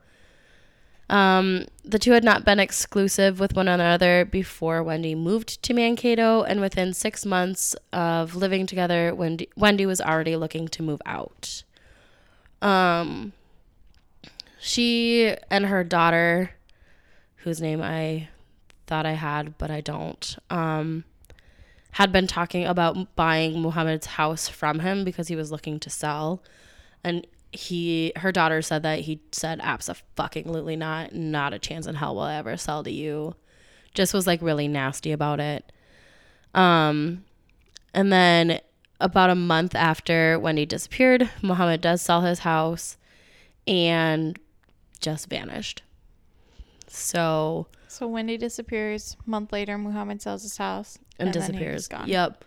Um, 1.09 1.65
the 1.83 1.99
two 1.99 2.11
had 2.11 2.23
not 2.23 2.45
been 2.45 2.59
exclusive 2.59 3.39
with 3.39 3.55
one 3.55 3.67
another 3.67 4.25
before 4.25 4.81
Wendy 4.81 5.13
moved 5.13 5.61
to 5.63 5.73
Mankato, 5.73 6.43
and 6.43 6.59
within 6.61 6.93
six 6.93 7.25
months 7.25 7.75
of 7.93 8.35
living 8.35 8.65
together, 8.65 9.13
Wendy, 9.13 9.49
Wendy 9.55 9.85
was 9.85 10.01
already 10.01 10.35
looking 10.35 10.67
to 10.69 10.83
move 10.83 11.01
out. 11.05 11.63
Um, 12.61 13.33
she 14.59 15.35
and 15.51 15.67
her 15.67 15.83
daughter, 15.83 16.51
whose 17.37 17.61
name 17.61 17.81
I 17.83 18.29
thought 18.87 19.05
I 19.05 19.13
had, 19.13 19.57
but 19.59 19.69
I 19.69 19.81
don't, 19.81 20.37
um, 20.49 21.03
had 21.91 22.11
been 22.11 22.25
talking 22.25 22.65
about 22.65 23.15
buying 23.15 23.61
Muhammad's 23.61 24.07
house 24.07 24.49
from 24.49 24.79
him 24.79 25.03
because 25.03 25.27
he 25.27 25.35
was 25.35 25.51
looking 25.51 25.79
to 25.81 25.89
sell. 25.89 26.41
And 27.03 27.27
he, 27.55 28.11
her 28.17 28.31
daughter 28.31 28.61
said 28.61 28.83
that 28.83 29.01
he 29.01 29.21
said, 29.31 29.59
absolutely 29.61 30.75
not, 30.75 31.13
not 31.13 31.53
a 31.53 31.59
chance 31.59 31.87
in 31.87 31.95
hell 31.95 32.15
will 32.15 32.23
I 32.23 32.35
ever 32.35 32.57
sell 32.57 32.83
to 32.83 32.91
you. 32.91 33.35
Just 33.93 34.13
was 34.13 34.27
like 34.27 34.41
really 34.41 34.67
nasty 34.67 35.11
about 35.11 35.39
it. 35.39 35.71
Um, 36.53 37.23
and 37.93 38.11
then 38.11 38.59
about 38.99 39.29
a 39.29 39.35
month 39.35 39.75
after 39.75 40.39
Wendy 40.39 40.65
disappeared, 40.65 41.29
Muhammad 41.41 41.81
does 41.81 42.01
sell 42.01 42.21
his 42.21 42.39
house 42.39 42.97
and 43.67 44.39
just 45.01 45.29
vanished. 45.29 45.81
So 46.87 47.67
So 47.87 48.07
Wendy 48.07 48.37
disappears. 48.37 49.17
Month 49.25 49.51
later, 49.51 49.77
Muhammad 49.77 50.21
sells 50.21 50.43
his 50.43 50.57
house 50.57 50.97
and, 51.19 51.29
he 51.29 51.33
disappears. 51.33 51.87
gone. 51.87 52.07
Yep. 52.07 52.43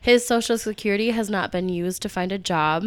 His 0.00 0.26
social 0.26 0.56
security 0.56 1.10
has 1.10 1.28
not 1.28 1.50
been 1.50 1.68
used 1.68 2.02
to 2.02 2.08
find 2.08 2.32
a 2.32 2.38
job 2.38 2.84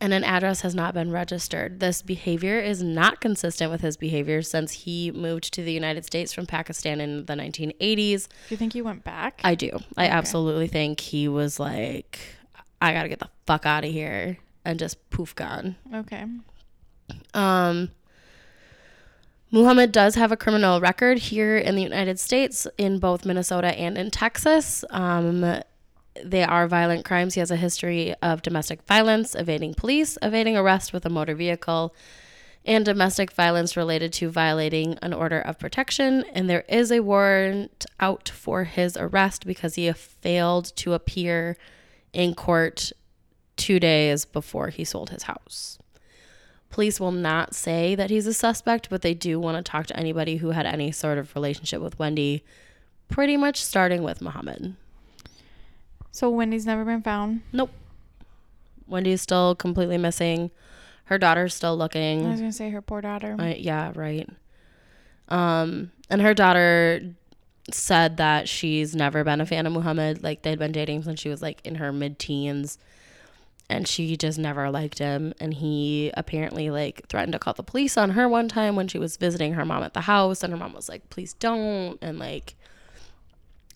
and 0.00 0.14
an 0.14 0.24
address 0.24 0.62
has 0.62 0.74
not 0.74 0.94
been 0.94 1.10
registered. 1.10 1.80
This 1.80 2.02
behavior 2.02 2.58
is 2.58 2.82
not 2.82 3.20
consistent 3.20 3.70
with 3.70 3.80
his 3.82 3.96
behavior 3.96 4.42
since 4.42 4.72
he 4.72 5.10
moved 5.10 5.52
to 5.54 5.62
the 5.62 5.72
United 5.72 6.04
States 6.04 6.32
from 6.32 6.46
Pakistan 6.46 7.00
in 7.00 7.26
the 7.26 7.34
1980s. 7.34 8.28
Do 8.28 8.34
you 8.50 8.56
think 8.56 8.72
he 8.72 8.82
went 8.82 9.04
back? 9.04 9.40
I 9.44 9.54
do. 9.54 9.78
I 9.96 10.08
absolutely 10.08 10.68
think 10.68 11.00
he 11.00 11.28
was 11.28 11.60
like, 11.60 12.18
I 12.80 12.92
gotta 12.92 13.08
get 13.08 13.20
the 13.20 13.28
fuck 13.46 13.66
out 13.66 13.84
of 13.84 13.90
here 13.90 14.38
and 14.64 14.78
just 14.78 15.10
poof 15.10 15.34
gone. 15.34 15.76
okay. 15.94 16.24
Um, 17.34 17.90
Muhammad 19.50 19.92
does 19.92 20.14
have 20.16 20.32
a 20.32 20.36
criminal 20.36 20.80
record 20.80 21.18
here 21.18 21.56
in 21.56 21.76
the 21.76 21.82
United 21.82 22.18
States, 22.18 22.66
in 22.78 22.98
both 22.98 23.24
Minnesota 23.24 23.68
and 23.78 23.96
in 23.96 24.10
Texas. 24.10 24.84
Um, 24.90 25.60
they 26.22 26.44
are 26.44 26.68
violent 26.68 27.04
crimes. 27.04 27.34
He 27.34 27.40
has 27.40 27.50
a 27.50 27.56
history 27.56 28.14
of 28.22 28.42
domestic 28.42 28.82
violence, 28.82 29.34
evading 29.34 29.74
police, 29.74 30.16
evading 30.22 30.56
arrest 30.56 30.92
with 30.92 31.04
a 31.04 31.10
motor 31.10 31.34
vehicle, 31.34 31.94
and 32.64 32.84
domestic 32.84 33.32
violence 33.32 33.76
related 33.76 34.12
to 34.14 34.30
violating 34.30 34.98
an 35.02 35.12
order 35.12 35.40
of 35.40 35.58
protection. 35.58 36.24
And 36.32 36.48
there 36.48 36.64
is 36.68 36.90
a 36.90 37.00
warrant 37.00 37.84
out 38.00 38.28
for 38.28 38.64
his 38.64 38.96
arrest 38.96 39.46
because 39.46 39.74
he 39.74 39.92
failed 39.92 40.74
to 40.76 40.94
appear 40.94 41.56
in 42.12 42.34
court 42.34 42.92
two 43.56 43.78
days 43.78 44.24
before 44.24 44.68
he 44.68 44.84
sold 44.84 45.10
his 45.10 45.24
house. 45.24 45.78
Police 46.70 46.98
will 46.98 47.12
not 47.12 47.54
say 47.54 47.94
that 47.94 48.10
he's 48.10 48.26
a 48.26 48.34
suspect, 48.34 48.90
but 48.90 49.02
they 49.02 49.14
do 49.14 49.38
want 49.38 49.56
to 49.56 49.70
talk 49.70 49.86
to 49.86 49.96
anybody 49.96 50.38
who 50.38 50.50
had 50.50 50.66
any 50.66 50.90
sort 50.90 51.18
of 51.18 51.34
relationship 51.34 51.80
with 51.80 51.98
Wendy, 51.98 52.44
pretty 53.08 53.36
much 53.36 53.62
starting 53.62 54.02
with 54.02 54.20
Muhammad. 54.20 54.74
So 56.14 56.30
Wendy's 56.30 56.64
never 56.64 56.84
been 56.84 57.02
found. 57.02 57.42
Nope. 57.52 57.72
Wendy's 58.86 59.20
still 59.20 59.56
completely 59.56 59.98
missing. 59.98 60.52
Her 61.06 61.18
daughter's 61.18 61.52
still 61.54 61.76
looking. 61.76 62.24
I 62.24 62.30
was 62.30 62.38
gonna 62.38 62.52
say 62.52 62.70
her 62.70 62.80
poor 62.80 63.00
daughter. 63.00 63.34
Uh, 63.36 63.54
yeah, 63.56 63.90
right. 63.96 64.30
Um, 65.28 65.90
and 66.08 66.22
her 66.22 66.32
daughter 66.32 67.16
said 67.72 68.18
that 68.18 68.48
she's 68.48 68.94
never 68.94 69.24
been 69.24 69.40
a 69.40 69.46
fan 69.46 69.66
of 69.66 69.72
Muhammad. 69.72 70.22
Like 70.22 70.42
they'd 70.42 70.56
been 70.56 70.70
dating 70.70 71.02
since 71.02 71.18
she 71.18 71.30
was 71.30 71.42
like 71.42 71.60
in 71.66 71.74
her 71.74 71.90
mid 71.90 72.20
teens. 72.20 72.78
And 73.68 73.88
she 73.88 74.16
just 74.16 74.38
never 74.38 74.70
liked 74.70 75.00
him. 75.00 75.34
And 75.40 75.52
he 75.52 76.12
apparently 76.16 76.70
like 76.70 77.08
threatened 77.08 77.32
to 77.32 77.40
call 77.40 77.54
the 77.54 77.64
police 77.64 77.96
on 77.96 78.10
her 78.10 78.28
one 78.28 78.46
time 78.46 78.76
when 78.76 78.86
she 78.86 78.98
was 78.98 79.16
visiting 79.16 79.54
her 79.54 79.64
mom 79.64 79.82
at 79.82 79.94
the 79.94 80.02
house. 80.02 80.44
And 80.44 80.52
her 80.52 80.58
mom 80.58 80.74
was 80.74 80.88
like, 80.88 81.10
please 81.10 81.32
don't. 81.32 81.98
And 82.00 82.20
like, 82.20 82.54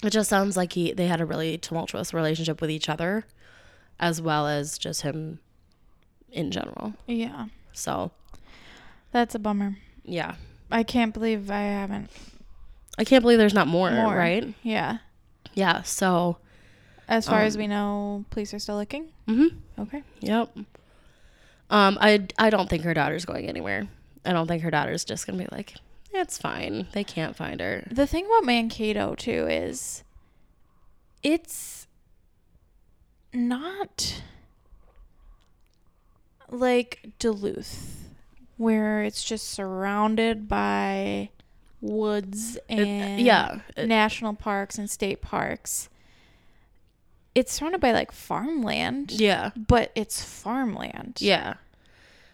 it 0.05 0.11
just 0.11 0.29
sounds 0.31 0.57
like 0.57 0.73
he 0.75 0.93
they 0.93 1.07
had 1.07 1.21
a 1.21 1.27
really 1.27 1.59
tumultuous 1.59 2.13
relationship 2.15 2.61
with 2.61 2.71
each 2.71 2.89
other, 2.89 3.25
as 3.99 4.21
well 4.23 4.47
as 4.47 4.79
just 4.79 5.03
him 5.03 5.41
in 6.31 6.51
general. 6.51 6.95
yeah, 7.07 7.47
So 7.73 8.11
that's 9.13 9.35
a 9.35 9.39
bummer. 9.39 9.77
yeah, 10.05 10.35
I 10.71 10.83
can't 10.83 11.13
believe 11.15 11.51
I 11.51 11.61
haven't. 11.63 12.11
I 12.99 13.05
can't 13.05 13.23
believe 13.23 13.39
there's 13.39 13.55
not 13.55 13.69
more, 13.69 13.91
More. 13.93 14.15
right? 14.17 14.53
Yeah. 14.63 14.99
Yeah. 15.55 15.83
So, 15.83 16.39
As 17.09 17.27
far 17.29 17.41
as 17.43 17.55
Um, 17.55 17.61
we 17.61 17.67
know, 17.69 18.25
police 18.31 18.53
are 18.53 18.59
still 18.59 18.77
looking. 18.77 19.09
Mm-hmm. 19.29 19.83
Okay. 19.83 20.03
yep. 20.21 20.51
Um, 21.71 21.97
I 22.01 22.27
I 22.39 22.51
don't 22.51 22.69
think 22.69 22.83
her 22.85 22.95
daughter's 22.95 23.25
going 23.25 23.47
anywhere. 23.49 23.87
I 24.25 24.33
don't 24.33 24.47
think 24.47 24.63
her 24.63 24.71
daughter's 24.71 25.05
just 25.05 25.27
gonna 25.27 25.39
be 25.39 25.47
like, 25.53 25.75
it's 26.13 26.39
fine. 26.39 26.87
They 26.93 27.05
can't 27.05 27.37
find 27.37 27.61
her. 27.61 27.87
The 27.91 28.07
thing 28.07 28.27
about 28.27 28.45
Mankato 28.45 29.15
too 29.15 29.47
is 29.49 30.03
it's 31.23 31.87
not 33.33 34.23
like 36.51 37.11
Duluth 37.19 37.95
where 38.57 39.03
it's 39.03 39.23
just 39.23 39.49
surrounded 39.51 40.49
by 40.49 41.31
woods 41.81 42.57
It- 42.69 42.79
and 42.81 43.21
yeah. 43.21 43.61
it- 43.77 43.87
national 43.87 44.35
parks 44.35 44.79
and 44.79 44.91
state 44.91 45.23
parks. 45.23 45.89
It's 47.35 47.53
surrounded 47.53 47.81
by 47.81 47.93
like 47.93 48.11
farmland, 48.11 49.13
yeah. 49.13 49.51
but 49.57 49.93
it's 49.95 50.25
farmland. 50.25 51.19
Yeah. 51.21 51.55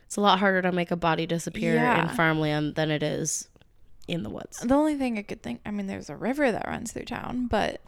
It's 0.06 0.16
a 0.16 0.20
lot 0.22 0.38
harder 0.38 0.62
to 0.62 0.72
make 0.72 0.90
a 0.90 0.96
body 0.96 1.26
disappear 1.26 1.76
in 1.76 2.08
farmland 2.10 2.76
than 2.76 2.90
it 2.90 3.02
is 3.02 3.48
in 4.06 4.22
the 4.22 4.30
woods. 4.30 4.58
The 4.58 4.74
only 4.74 4.96
thing 4.96 5.18
I 5.18 5.22
could 5.22 5.42
think, 5.42 5.60
I 5.64 5.70
mean, 5.70 5.86
there's 5.86 6.10
a 6.10 6.16
river 6.16 6.50
that 6.52 6.66
runs 6.68 6.92
through 6.92 7.04
town, 7.06 7.46
but 7.46 7.80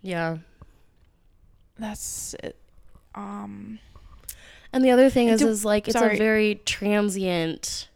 Yeah. 0.00 0.38
that's 1.78 2.34
it. 2.42 2.56
Um, 3.14 3.78
And 4.72 4.82
the 4.84 4.90
other 4.90 5.10
thing 5.10 5.28
is, 5.28 5.40
Do- 5.40 5.48
is 5.48 5.64
like 5.64 5.86
it's 5.88 5.98
sorry. 5.98 6.14
a 6.14 6.18
very 6.18 6.54
transient 6.64 7.88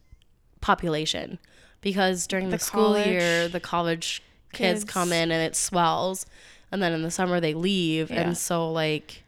population 0.61 1.39
because 1.81 2.27
during 2.27 2.51
the, 2.51 2.59
The 2.59 2.63
school 2.65 2.99
year, 2.99 3.49
the 3.49 3.61
college 3.61 4.23
kids, 4.53 4.83
kids. 4.83 4.93
come 4.93 5.13
in 5.13 5.31
and 5.31 5.43
it 5.43 5.57
swells, 5.57 6.27
and 6.71 6.83
then 6.83 6.93
in 6.93 7.03
the 7.03 7.11
summer 7.11 7.41
they 7.41 7.55
leave, 7.55 8.11
Yeah. 8.11 8.23
and 8.23 8.37
so 8.37 8.71
like 8.71 9.23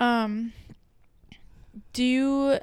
um, 0.00 0.52
do 1.92 2.02
you, 2.02 2.58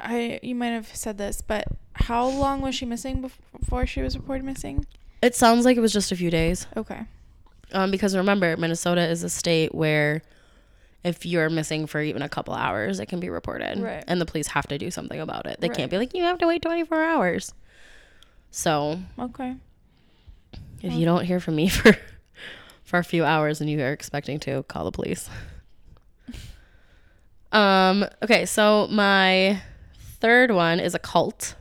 I, 0.00 0.38
you 0.42 0.54
might 0.54 0.68
have 0.68 0.94
said 0.94 1.18
this, 1.18 1.40
but 1.40 1.66
how 1.94 2.26
long 2.28 2.60
was 2.60 2.74
she 2.74 2.86
missing 2.86 3.20
before 3.52 3.86
she 3.86 4.00
was 4.02 4.16
reported 4.16 4.44
missing? 4.44 4.86
it 5.20 5.34
sounds 5.34 5.64
like 5.64 5.76
it 5.76 5.80
was 5.80 5.92
just 5.92 6.12
a 6.12 6.16
few 6.16 6.30
days. 6.30 6.66
Okay. 6.76 7.00
Um, 7.72 7.90
because 7.90 8.16
remember, 8.16 8.56
Minnesota 8.56 9.06
is 9.08 9.24
a 9.24 9.28
state 9.28 9.74
where 9.74 10.22
if 11.04 11.26
you're 11.26 11.50
missing 11.50 11.86
for 11.88 12.00
even 12.00 12.22
a 12.22 12.28
couple 12.28 12.54
hours, 12.54 13.00
it 13.00 13.06
can 13.06 13.18
be 13.20 13.28
reported, 13.28 13.78
Right. 13.80 14.04
and 14.06 14.20
the 14.20 14.26
police 14.26 14.46
have 14.48 14.66
to 14.68 14.78
do 14.78 14.90
something 14.90 15.20
about 15.20 15.46
it. 15.46 15.60
They 15.60 15.68
Right. 15.68 15.76
can't 15.76 15.90
be 15.90 15.98
like 15.98 16.14
you 16.14 16.22
have 16.22 16.38
to 16.38 16.46
wait 16.46 16.62
24 16.62 17.02
hours. 17.02 17.52
So 18.50 19.00
Okay. 19.18 19.56
if 20.82 20.94
you 20.94 21.04
don't 21.04 21.24
hear 21.24 21.40
from 21.40 21.56
me 21.56 21.68
for 21.68 21.96
for 22.84 22.98
a 22.98 23.04
few 23.04 23.24
hours 23.24 23.60
and 23.60 23.68
you 23.68 23.80
are 23.82 23.92
expecting 23.92 24.38
to 24.40 24.62
call 24.62 24.84
the 24.84 24.92
police. 24.92 25.28
um. 27.52 28.04
Okay. 28.22 28.46
So 28.46 28.86
my 28.88 29.60
third 30.20 30.50
one 30.50 30.80
is 30.80 30.94
a 30.94 30.98
cult. 30.98 31.54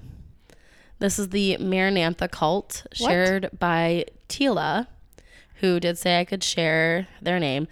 This 1.00 1.20
is 1.20 1.30
the 1.30 1.58
Maranatha 1.58 2.28
cult, 2.28 2.84
What? 2.98 3.10
shared 3.10 3.50
by 3.58 4.06
Tila, 4.30 4.88
who 5.56 5.80
did 5.80 5.98
say 5.98 6.20
I 6.20 6.26
could 6.26 6.44
share 6.44 7.08
their 7.22 7.40
name. 7.40 7.68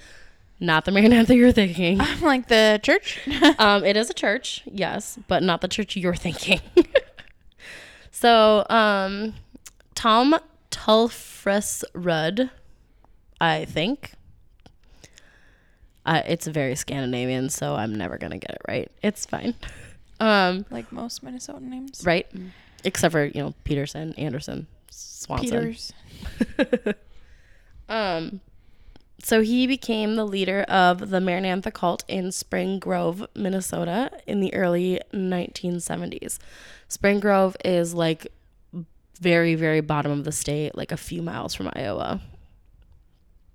Not 0.59 0.85
the 0.85 0.91
Maranatha 0.91 1.35
you're 1.35 1.51
thinking. 1.51 1.99
I'm 1.99 2.21
like 2.21 2.47
the 2.47 2.79
church. 2.81 3.19
um, 3.59 3.83
it 3.83 3.97
is 3.97 4.09
a 4.09 4.13
church, 4.13 4.63
yes, 4.65 5.19
but 5.27 5.43
not 5.43 5.61
the 5.61 5.67
church 5.67 5.97
you're 5.97 6.15
thinking. 6.15 6.61
so, 8.11 8.65
um, 8.69 9.33
Tom 9.95 10.35
Tulfres 10.71 11.83
Rudd, 11.93 12.49
I 13.41 13.65
think. 13.65 14.11
Uh, 16.05 16.21
it's 16.27 16.45
very 16.45 16.75
Scandinavian, 16.75 17.49
so 17.49 17.75
I'm 17.75 17.95
never 17.95 18.17
gonna 18.17 18.37
get 18.37 18.51
it 18.51 18.61
right. 18.67 18.91
It's 19.01 19.25
fine. 19.25 19.55
Um, 20.19 20.65
like 20.69 20.91
most 20.91 21.23
Minnesotan 21.23 21.61
names. 21.63 22.03
right? 22.05 22.27
Except 22.83 23.11
for 23.11 23.25
you 23.25 23.41
know 23.41 23.53
Peterson, 23.63 24.13
Anderson, 24.13 24.67
Swanson. 24.89 25.49
Peters. 25.49 25.93
Um, 27.87 28.41
so 29.19 29.41
he 29.41 29.67
became 29.67 30.15
the 30.15 30.25
leader 30.25 30.61
of 30.63 31.09
the 31.09 31.21
Maranatha 31.21 31.71
cult 31.71 32.03
in 32.07 32.31
Spring 32.31 32.79
Grove, 32.79 33.25
Minnesota, 33.35 34.11
in 34.27 34.39
the 34.39 34.53
early 34.53 34.99
1970s. 35.13 36.37
Spring 36.87 37.19
Grove 37.19 37.55
is 37.63 37.93
like 37.93 38.27
very, 39.19 39.55
very 39.55 39.81
bottom 39.81 40.11
of 40.11 40.23
the 40.23 40.31
state, 40.31 40.75
like 40.75 40.91
a 40.91 40.97
few 40.97 41.21
miles 41.21 41.53
from 41.53 41.69
Iowa. 41.73 42.21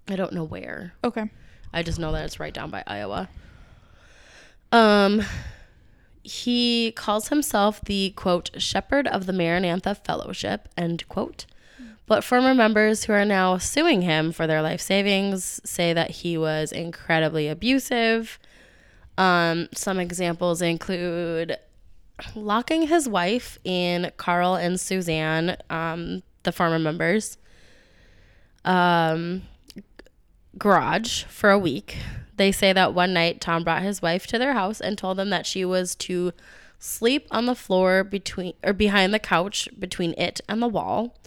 I 0.09 0.17
don't 0.17 0.33
know 0.33 0.45
where. 0.45 0.95
Okay. 1.05 1.31
I 1.73 1.83
just 1.83 1.99
know 1.99 2.13
that 2.13 2.25
it's 2.25 2.41
right 2.41 2.55
down 2.55 2.71
by 2.71 2.83
Iowa. 2.87 3.29
Um, 4.73 5.23
he 6.23 6.93
calls 6.93 7.29
himself 7.29 7.81
the 7.83 8.11
quote 8.17 8.51
shepherd 8.59 9.07
of 9.07 9.27
the 9.27 9.33
Maranatha 9.33 9.95
Fellowship 9.95 10.69
end 10.77 11.09
quote. 11.09 11.47
But 12.07 12.25
former 12.25 12.55
members 12.55 13.05
who 13.05 13.13
are 13.13 13.25
now 13.25 13.57
suing 13.59 14.03
him 14.03 14.33
for 14.33 14.47
their 14.47 14.63
life 14.63 14.81
savings 14.81 15.61
say 15.65 15.93
that 15.93 16.11
he 16.11 16.37
was 16.37 16.73
incredibly 16.73 17.47
abusive. 17.47 18.39
Um, 19.17 19.69
some 19.73 20.01
examples 20.01 20.61
include 20.61 21.57
locking 22.35 22.89
his 22.89 23.09
wife 23.09 23.59
in 23.65 24.11
Carl 24.17 24.57
and 24.57 24.81
Suzanne, 24.81 25.57
um, 25.71 26.23
the 26.43 26.53
former 26.53 26.79
members, 26.79 27.39
um, 28.65 29.43
garage 30.59 31.25
for 31.25 31.51
a 31.51 31.59
week. 31.59 31.97
They 32.41 32.53
say 32.53 32.73
that 32.73 32.95
one 32.95 33.13
night 33.13 33.39
Tom 33.39 33.65
brought 33.65 33.83
his 33.83 34.01
wife 34.01 34.27
to 34.29 34.39
their 34.39 34.55
house 34.55 34.81
and 34.81 34.97
told 34.97 35.19
them 35.19 35.29
that 35.29 35.45
she 35.45 35.63
was 35.63 35.95
to 35.97 36.33
sleep 36.79 37.27
on 37.31 37.45
the 37.45 37.55
floor 37.55 38.03
between 38.03 38.55
or 38.65 38.73
behind 38.73 39.13
the 39.13 39.19
couch 39.19 39.69
between 39.79 40.15
it 40.17 40.41
and 40.49 40.63
the 40.63 40.67
wall. 40.67 41.19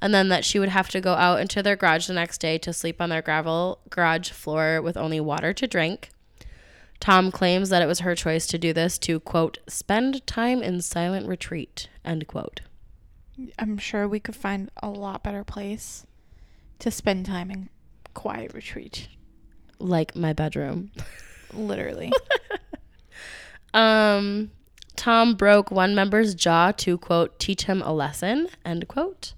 And 0.00 0.14
then 0.14 0.30
that 0.30 0.46
she 0.46 0.58
would 0.58 0.70
have 0.70 0.88
to 0.88 1.00
go 1.02 1.12
out 1.12 1.40
into 1.40 1.62
their 1.62 1.76
garage 1.76 2.06
the 2.06 2.14
next 2.14 2.38
day 2.38 2.56
to 2.56 2.72
sleep 2.72 3.02
on 3.02 3.10
their 3.10 3.20
gravel 3.20 3.80
garage 3.90 4.30
floor 4.30 4.80
with 4.80 4.96
only 4.96 5.20
water 5.20 5.52
to 5.52 5.66
drink. 5.66 6.08
Tom 7.00 7.30
claims 7.30 7.68
that 7.68 7.82
it 7.82 7.86
was 7.86 8.00
her 8.00 8.14
choice 8.14 8.46
to 8.46 8.56
do 8.56 8.72
this 8.72 8.96
to 9.00 9.20
quote 9.20 9.58
spend 9.68 10.26
time 10.26 10.62
in 10.62 10.80
silent 10.80 11.28
retreat 11.28 11.90
end 12.02 12.26
quote. 12.28 12.62
I'm 13.58 13.76
sure 13.76 14.08
we 14.08 14.20
could 14.20 14.34
find 14.34 14.70
a 14.82 14.88
lot 14.88 15.22
better 15.22 15.44
place 15.44 16.06
to 16.78 16.90
spend 16.90 17.26
time 17.26 17.50
in 17.50 17.68
quiet 18.14 18.54
retreat. 18.54 19.08
Like 19.78 20.16
my 20.16 20.32
bedroom. 20.32 20.90
Literally. 21.52 22.12
Um, 23.76 24.50
Tom 24.96 25.34
broke 25.34 25.70
one 25.70 25.94
member's 25.94 26.34
jaw 26.34 26.72
to 26.72 26.96
quote 26.96 27.38
teach 27.38 27.64
him 27.64 27.82
a 27.82 27.92
lesson 27.92 28.48
end 28.64 28.88
quote, 28.88 29.34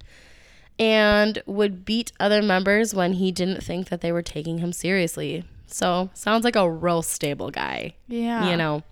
and 0.79 1.43
would 1.45 1.85
beat 1.85 2.13
other 2.21 2.41
members 2.41 2.95
when 2.95 3.15
he 3.15 3.33
didn't 3.33 3.63
think 3.63 3.89
that 3.89 4.01
they 4.01 4.13
were 4.13 4.23
taking 4.23 4.59
him 4.59 4.73
seriously. 4.73 5.45
So 5.67 6.09
sounds 6.15 6.45
like 6.45 6.57
a 6.57 6.71
real 6.71 7.03
stable 7.03 7.51
guy, 7.51 7.95
yeah. 8.07 8.49
you 8.49 8.57
know. 8.57 8.85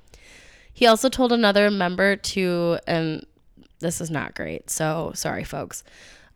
He 0.74 0.86
also 0.86 1.08
told 1.08 1.32
another 1.32 1.70
member 1.70 2.16
to, 2.16 2.78
and 2.86 3.24
this 3.78 4.00
is 4.00 4.10
not 4.10 4.34
great. 4.34 4.68
So 4.68 5.12
sorry, 5.14 5.44
folks. 5.44 5.84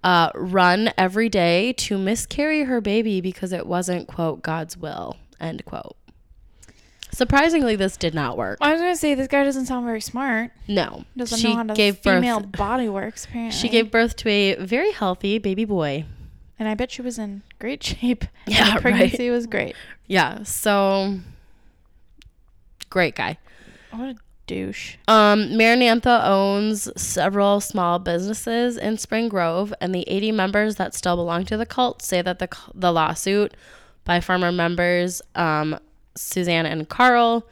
Uh, 0.03 0.31
run 0.35 0.91
every 0.97 1.29
day 1.29 1.75
to 1.75 1.99
miscarry 1.99 2.65
her 2.65 2.81
baby 2.81 3.21
because 3.21 3.53
it 3.53 3.67
wasn't 3.67 4.09
quote 4.09 4.41
God's 4.43 4.77
will 4.77 5.17
end 5.39 5.63
quote. 5.67 5.95
Surprisingly, 7.13 7.77
this 7.77 7.97
did 7.97 8.15
not 8.15 8.39
work. 8.39 8.57
I 8.63 8.73
was 8.73 8.81
gonna 8.81 8.97
say 8.97 9.15
this 9.15 9.27
guy 9.29 9.45
doesn't 9.45 9.67
sound 9.67 9.85
very 9.85 10.01
smart. 10.01 10.53
No, 10.69 11.05
Doesn't 11.17 11.39
she 11.39 11.49
know 11.49 11.57
how 11.57 11.65
the 11.65 11.75
gave 11.75 12.01
birth. 12.03 12.17
female 12.23 12.41
body 12.59 12.89
works. 12.89 13.25
Apparently, 13.27 13.59
She 13.59 13.69
gave 13.69 13.91
birth 13.91 14.17
to 14.17 14.29
a 14.31 14.55
very 14.55 14.93
healthy 14.93 15.39
baby 15.39 15.65
boy. 15.65 16.07
and 16.59 16.69
I 16.69 16.75
bet 16.75 16.93
she 16.93 17.03
was 17.03 17.19
in 17.19 17.43
great 17.59 17.83
shape. 17.83 18.25
Yeah, 18.47 18.65
the 18.67 18.73
right. 18.73 18.81
pregnancy 18.83 19.29
was 19.29 19.47
great. 19.47 19.75
Yeah, 20.07 20.45
so 20.45 21.19
great 22.89 23.15
guy. 23.17 23.39
What 23.91 24.11
a 24.11 24.15
douche. 24.51 24.97
Um, 25.07 25.57
Maranatha 25.57 26.27
owns 26.27 26.91
several 27.01 27.61
small 27.61 28.01
businesses 28.01 28.77
in 28.77 28.99
Spring 28.99 29.29
Grove, 29.29 29.73
and 29.81 29.95
the 29.95 30.03
80 30.09 30.33
members 30.33 30.75
that 30.77 30.93
still 30.93 31.15
belong 31.15 31.45
to 31.47 31.57
the 31.57 31.65
cult 31.65 32.03
say 32.03 32.21
that 32.21 32.41
the 32.41 32.49
the 32.75 32.93
lawsuit 32.93 33.55
by 34.05 34.21
former 34.21 34.51
members, 34.51 35.23
um, 35.37 35.79
Suzanne 36.17 36.67
and 36.67 36.89
Carl, 36.89 37.47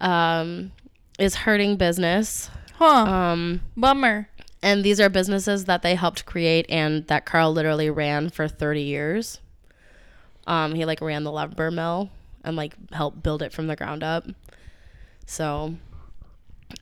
um, 0.00 0.72
is 1.18 1.34
hurting 1.34 1.76
business. 1.76 2.48
Huh. 2.78 3.04
Um, 3.04 3.60
Bummer. 3.76 4.28
and 4.62 4.82
these 4.82 5.00
are 5.00 5.10
businesses 5.10 5.66
that 5.66 5.82
they 5.82 5.94
helped 5.94 6.24
create 6.24 6.64
and 6.70 7.06
that 7.08 7.26
Carl 7.26 7.52
literally 7.52 7.90
ran 7.90 8.30
for 8.30 8.48
30 8.48 8.80
years. 8.80 9.40
Um, 10.46 10.74
he 10.74 10.86
like 10.86 11.02
ran 11.02 11.24
the 11.24 11.32
lumber 11.32 11.70
mill 11.70 12.08
and 12.42 12.56
like 12.56 12.74
helped 12.92 13.22
build 13.22 13.42
it 13.42 13.52
from 13.52 13.66
the 13.66 13.76
ground 13.76 14.02
up. 14.02 14.24
So, 15.26 15.74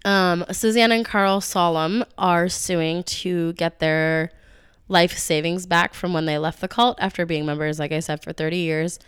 um, 0.04 0.44
Suzanne 0.50 0.92
and 0.92 1.04
Carl 1.04 1.40
Solemn 1.40 2.04
are 2.18 2.48
suing 2.48 3.02
to 3.04 3.52
get 3.54 3.78
their 3.78 4.30
life 4.88 5.16
savings 5.16 5.66
back 5.66 5.94
from 5.94 6.12
when 6.12 6.26
they 6.26 6.38
left 6.38 6.60
the 6.60 6.68
cult 6.68 6.98
after 7.00 7.24
being 7.24 7.46
members, 7.46 7.78
like 7.78 7.92
I 7.92 8.00
said, 8.00 8.22
for 8.22 8.32
30 8.32 8.56
years. 8.56 8.98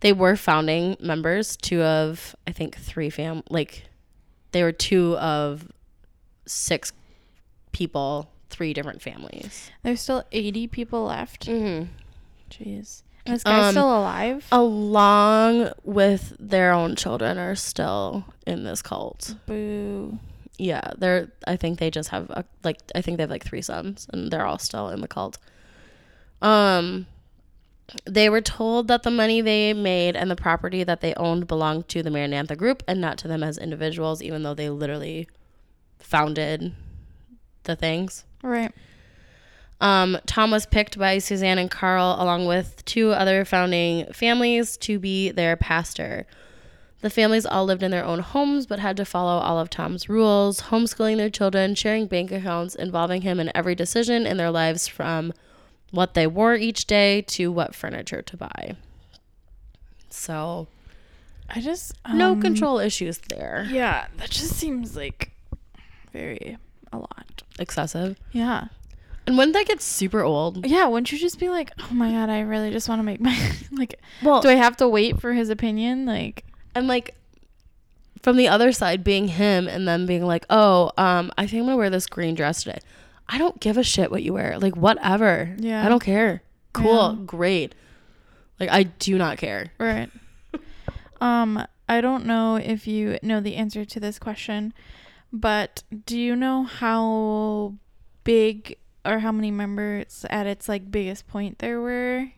They 0.00 0.12
were 0.12 0.34
founding 0.34 0.96
members, 1.00 1.56
two 1.56 1.82
of, 1.82 2.34
I 2.46 2.52
think, 2.52 2.76
three 2.76 3.08
fam, 3.08 3.42
like, 3.48 3.84
they 4.50 4.62
were 4.62 4.72
two 4.72 5.16
of 5.18 5.70
six 6.44 6.92
people, 7.70 8.30
three 8.50 8.74
different 8.74 9.00
families. 9.00 9.70
There's 9.82 10.00
still 10.00 10.24
80 10.32 10.66
people 10.68 11.04
left. 11.04 11.46
Mm-hmm. 11.46 11.90
Jeez. 12.50 13.02
This 13.24 13.44
guy's 13.44 13.66
Um, 13.66 13.72
still 13.72 13.88
alive. 13.98 14.46
Along 14.50 15.70
with 15.84 16.34
their 16.38 16.72
own 16.72 16.96
children 16.96 17.38
are 17.38 17.54
still 17.54 18.24
in 18.46 18.64
this 18.64 18.82
cult. 18.82 19.36
Boo. 19.46 20.18
Yeah, 20.58 20.90
they're. 20.98 21.30
I 21.46 21.56
think 21.56 21.78
they 21.78 21.90
just 21.90 22.10
have 22.10 22.28
a, 22.30 22.44
like. 22.64 22.78
I 22.94 23.00
think 23.00 23.16
they 23.16 23.22
have 23.22 23.30
like 23.30 23.44
three 23.44 23.62
sons, 23.62 24.06
and 24.12 24.30
they're 24.30 24.44
all 24.46 24.58
still 24.58 24.88
in 24.88 25.00
the 25.00 25.08
cult. 25.08 25.38
Um, 26.40 27.06
they 28.04 28.28
were 28.28 28.40
told 28.40 28.88
that 28.88 29.02
the 29.02 29.10
money 29.10 29.40
they 29.40 29.72
made 29.72 30.16
and 30.16 30.30
the 30.30 30.36
property 30.36 30.82
that 30.84 31.00
they 31.00 31.14
owned 31.14 31.46
belonged 31.46 31.88
to 31.88 32.02
the 32.02 32.10
Maranatha 32.10 32.56
group 32.56 32.82
and 32.88 33.00
not 33.00 33.18
to 33.18 33.28
them 33.28 33.42
as 33.42 33.58
individuals, 33.58 34.22
even 34.22 34.42
though 34.42 34.54
they 34.54 34.68
literally 34.70 35.28
founded 35.98 36.74
the 37.64 37.76
things. 37.76 38.24
Right. 38.42 38.72
Um, 39.82 40.16
Tom 40.26 40.52
was 40.52 40.64
picked 40.64 40.96
by 40.96 41.18
Suzanne 41.18 41.58
and 41.58 41.68
Carl, 41.68 42.16
along 42.18 42.46
with 42.46 42.84
two 42.84 43.10
other 43.10 43.44
founding 43.44 44.06
families, 44.12 44.76
to 44.78 45.00
be 45.00 45.32
their 45.32 45.56
pastor. 45.56 46.24
The 47.00 47.10
families 47.10 47.44
all 47.44 47.64
lived 47.64 47.82
in 47.82 47.90
their 47.90 48.04
own 48.04 48.20
homes, 48.20 48.64
but 48.64 48.78
had 48.78 48.96
to 48.98 49.04
follow 49.04 49.40
all 49.40 49.58
of 49.58 49.70
Tom's 49.70 50.08
rules, 50.08 50.62
homeschooling 50.62 51.16
their 51.16 51.28
children, 51.28 51.74
sharing 51.74 52.06
bank 52.06 52.30
accounts, 52.30 52.76
involving 52.76 53.22
him 53.22 53.40
in 53.40 53.50
every 53.56 53.74
decision 53.74 54.24
in 54.24 54.36
their 54.36 54.52
lives 54.52 54.86
from 54.86 55.32
what 55.90 56.14
they 56.14 56.28
wore 56.28 56.54
each 56.54 56.86
day 56.86 57.20
to 57.22 57.50
what 57.50 57.74
furniture 57.74 58.22
to 58.22 58.36
buy. 58.36 58.76
So, 60.10 60.68
I 61.50 61.60
just 61.60 61.92
no 62.08 62.32
um, 62.32 62.40
control 62.40 62.78
issues 62.78 63.18
there. 63.18 63.66
Yeah, 63.68 64.06
that 64.18 64.30
just 64.30 64.54
seems 64.54 64.96
like 64.96 65.32
very 66.12 66.56
a 66.92 66.98
lot. 66.98 67.42
Excessive. 67.58 68.16
Yeah. 68.30 68.68
And 69.26 69.38
wouldn't 69.38 69.54
that 69.54 69.66
get 69.66 69.80
super 69.80 70.22
old? 70.22 70.66
Yeah, 70.66 70.86
wouldn't 70.86 71.12
you 71.12 71.18
just 71.18 71.38
be 71.38 71.48
like, 71.48 71.70
"Oh 71.80 71.94
my 71.94 72.10
god, 72.10 72.28
I 72.28 72.40
really 72.40 72.70
just 72.70 72.88
want 72.88 72.98
to 72.98 73.04
make 73.04 73.20
my 73.20 73.36
like 73.72 73.94
Well, 74.22 74.40
do 74.42 74.48
I 74.48 74.54
have 74.54 74.76
to 74.78 74.88
wait 74.88 75.20
for 75.20 75.32
his 75.32 75.48
opinion?" 75.48 76.06
Like, 76.06 76.44
and 76.74 76.88
like 76.88 77.14
from 78.22 78.36
the 78.36 78.48
other 78.48 78.72
side 78.72 79.02
being 79.02 79.28
him 79.28 79.66
and 79.66 79.86
then 79.88 80.06
being 80.06 80.24
like 80.24 80.46
oh 80.48 80.92
um 80.96 81.32
i 81.36 81.44
think 81.44 81.58
i'm 81.60 81.66
gonna 81.66 81.76
wear 81.76 81.90
this 81.90 82.06
green 82.06 82.36
dress 82.36 82.62
today 82.62 82.78
i 83.28 83.36
don't 83.36 83.58
give 83.58 83.76
a 83.76 83.82
shit 83.82 84.12
what 84.12 84.22
you 84.22 84.32
wear 84.32 84.60
like 84.60 84.76
whatever 84.76 85.52
Yeah. 85.58 85.84
i 85.84 85.88
don't 85.88 86.02
care 86.04 86.40
cool 86.72 87.16
Yeah. 87.18 87.24
great 87.26 87.74
like 88.60 88.70
i 88.70 88.84
do 88.84 89.18
not 89.18 89.38
care 89.38 89.72
right. 89.78 90.08
um, 91.20 91.66
I 91.88 92.00
don't 92.00 92.24
know 92.24 92.54
if 92.56 92.86
you 92.86 93.18
know 93.24 93.40
the 93.40 93.56
answer 93.56 93.84
to 93.84 93.98
this 94.00 94.18
question, 94.20 94.72
but 95.32 95.82
do 96.06 96.16
you 96.18 96.36
know 96.36 96.62
how 96.62 97.74
big 98.24 98.76
or 99.04 99.18
how 99.20 99.32
many 99.32 99.50
members 99.50 100.24
at 100.30 100.46
its 100.46 100.68
like 100.68 100.90
biggest 100.90 101.26
point 101.28 101.58
there 101.58 101.80
were? 101.80 102.28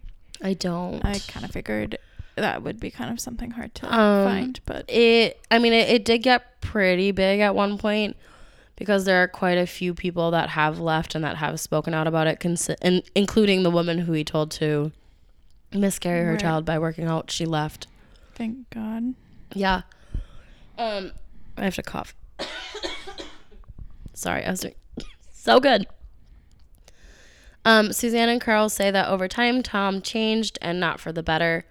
i 0.42 0.52
don't 0.52 1.04
I 1.04 1.18
kind 1.28 1.44
of 1.44 1.52
figured 1.52 1.96
that 2.36 2.62
would 2.62 2.80
be 2.80 2.90
kind 2.90 3.10
of 3.12 3.20
something 3.20 3.52
hard 3.52 3.74
to 3.76 3.86
Um, 3.86 4.24
find, 4.26 4.60
but 4.66 4.84
it 4.90 5.40
i 5.50 5.58
mean 5.58 5.72
it, 5.72 5.88
it 5.88 6.04
did 6.04 6.18
get 6.22 6.60
pretty 6.60 7.12
big 7.12 7.40
at 7.40 7.54
one 7.54 7.78
point 7.78 8.16
because 8.76 9.04
there 9.04 9.22
are 9.22 9.28
quite 9.28 9.56
a 9.58 9.66
few 9.66 9.94
people 9.94 10.32
that 10.32 10.48
have 10.50 10.80
left 10.80 11.14
and 11.14 11.22
that 11.24 11.36
have 11.36 11.60
spoken 11.60 11.94
out 11.94 12.08
about 12.08 12.26
it 12.26 12.40
consi- 12.40 12.74
and 12.82 13.02
including 13.14 13.62
the 13.62 13.70
woman 13.70 13.98
who 13.98 14.12
he 14.12 14.24
told 14.24 14.50
to 14.50 14.90
miscarry 15.72 16.24
her 16.24 16.32
Right. 16.32 16.40
child 16.40 16.64
by 16.64 16.78
working 16.80 17.04
out 17.06 17.30
she 17.30 17.46
left 17.46 17.86
thank 18.34 18.68
God. 18.70 19.14
Yeah. 19.54 19.82
Um, 20.76 21.12
I 21.56 21.62
have 21.62 21.76
to 21.76 21.82
cough. 21.84 22.16
Sorry, 24.12 24.44
I 24.44 24.50
was 24.50 24.60
doing 24.60 24.74
so 25.32 25.60
good. 25.60 25.86
Um, 27.64 27.92
Suzanne 27.92 28.28
and 28.28 28.40
Carl 28.40 28.68
say 28.68 28.90
that 28.90 29.08
over 29.08 29.26
time, 29.26 29.62
Tom 29.62 30.02
changed 30.02 30.58
and 30.60 30.78
not 30.78 31.00
for 31.00 31.12
the 31.12 31.22
better. 31.22 31.64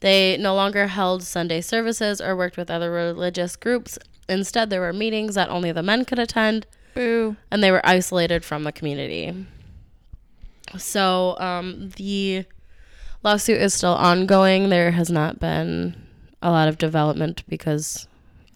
They 0.00 0.36
no 0.38 0.54
longer 0.54 0.88
held 0.88 1.22
Sunday 1.22 1.60
services 1.60 2.20
or 2.20 2.34
worked 2.34 2.56
with 2.56 2.70
other 2.70 2.90
religious 2.90 3.54
groups. 3.54 3.98
Instead, 4.28 4.70
there 4.70 4.80
were 4.80 4.92
meetings 4.92 5.34
that 5.34 5.48
only 5.50 5.72
the 5.72 5.82
men 5.82 6.04
could 6.04 6.18
attend, 6.18 6.66
Boo. 6.94 7.36
and 7.50 7.62
they 7.62 7.70
were 7.70 7.84
isolated 7.84 8.44
from 8.44 8.64
the 8.64 8.72
community. 8.72 9.46
So, 10.78 11.36
um, 11.38 11.90
the 11.96 12.44
lawsuit 13.22 13.60
is 13.60 13.74
still 13.74 13.94
ongoing. 13.94 14.68
There 14.68 14.92
has 14.92 15.10
not 15.10 15.40
been 15.40 15.96
a 16.40 16.50
lot 16.50 16.68
of 16.68 16.78
development 16.78 17.42
because 17.48 18.06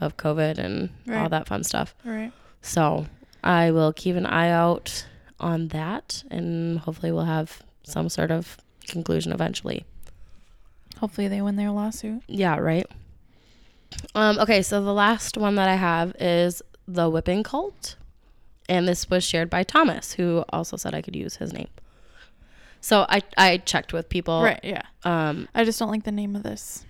of 0.01 0.17
COVID 0.17 0.59
and 0.59 0.91
all 1.11 1.29
that 1.29 1.47
fun 1.47 1.65
stuff. 1.65 1.95
Right. 2.05 2.33
So, 2.63 3.07
I 3.43 3.71
will 3.71 3.93
keep 3.93 4.17
an 4.17 4.27
eye 4.27 4.51
out 4.51 5.07
on 5.41 5.69
that, 5.69 6.25
and 6.31 6.79
hopefully, 6.81 7.13
we'll 7.13 7.25
have 7.25 7.63
some 7.83 8.09
sort 8.09 8.31
of 8.31 8.57
conclusion 8.87 9.33
eventually. 9.33 9.85
Hopefully 10.99 11.29
they 11.29 11.43
win 11.43 11.57
their 11.57 11.71
lawsuit. 11.71 12.23
Yeah, 12.27 12.59
right. 12.59 12.87
Um, 14.15 14.39
okay, 14.39 14.63
so 14.63 14.83
the 14.83 14.93
last 14.93 15.37
one 15.37 15.57
that 15.57 15.69
I 15.69 15.75
have 15.75 16.15
is 16.19 16.63
the 16.87 17.09
whipping 17.11 17.43
cult. 17.43 17.97
And 18.69 18.89
this 18.89 19.11
was 19.11 19.23
shared 19.23 19.51
by 19.51 19.63
Thomas, 19.63 20.15
who 20.15 20.45
also 20.49 20.77
said 20.77 20.95
I 20.95 21.03
could 21.03 21.15
use 21.15 21.37
his 21.37 21.53
name. 21.53 21.69
So 22.81 23.05
I, 23.09 23.23
I 23.37 23.59
checked 23.59 23.93
with 23.93 24.09
people. 24.09 24.43
Right, 24.43 24.61
yeah. 24.63 24.83
Um, 25.05 25.49
I 25.55 25.65
just 25.65 25.79
don't 25.79 25.91
like 25.91 26.05
the 26.05 26.13
name 26.13 26.35
of 26.35 26.43
this. 26.43 26.85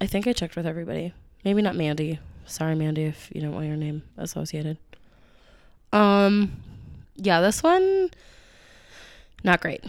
I 0.00 0.06
think 0.06 0.26
I 0.26 0.32
checked 0.32 0.56
with 0.56 0.66
everybody. 0.66 1.14
Maybe 1.44 1.62
not 1.62 1.76
Mandy. 1.76 2.18
Sorry, 2.46 2.74
Mandy, 2.74 3.04
if 3.04 3.30
you 3.34 3.40
don't 3.40 3.52
want 3.52 3.66
your 3.66 3.76
name 3.76 4.02
associated. 4.18 4.76
Um, 5.92 6.62
yeah, 7.22 7.40
this 7.40 7.62
one, 7.62 8.10
not 9.44 9.60
great. 9.60 9.84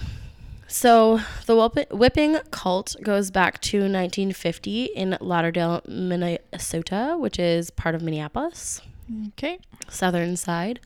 So 0.67 1.19
the 1.47 1.87
whipping 1.91 2.37
cult 2.51 2.95
goes 3.03 3.29
back 3.31 3.59
to 3.61 3.79
1950 3.79 4.85
in 4.85 5.17
Lauderdale, 5.19 5.81
Minnesota, 5.87 7.15
which 7.19 7.37
is 7.39 7.71
part 7.71 7.93
of 7.95 8.01
Minneapolis, 8.01 8.81
Okay. 9.29 9.59
southern 9.89 10.37
side, 10.37 10.79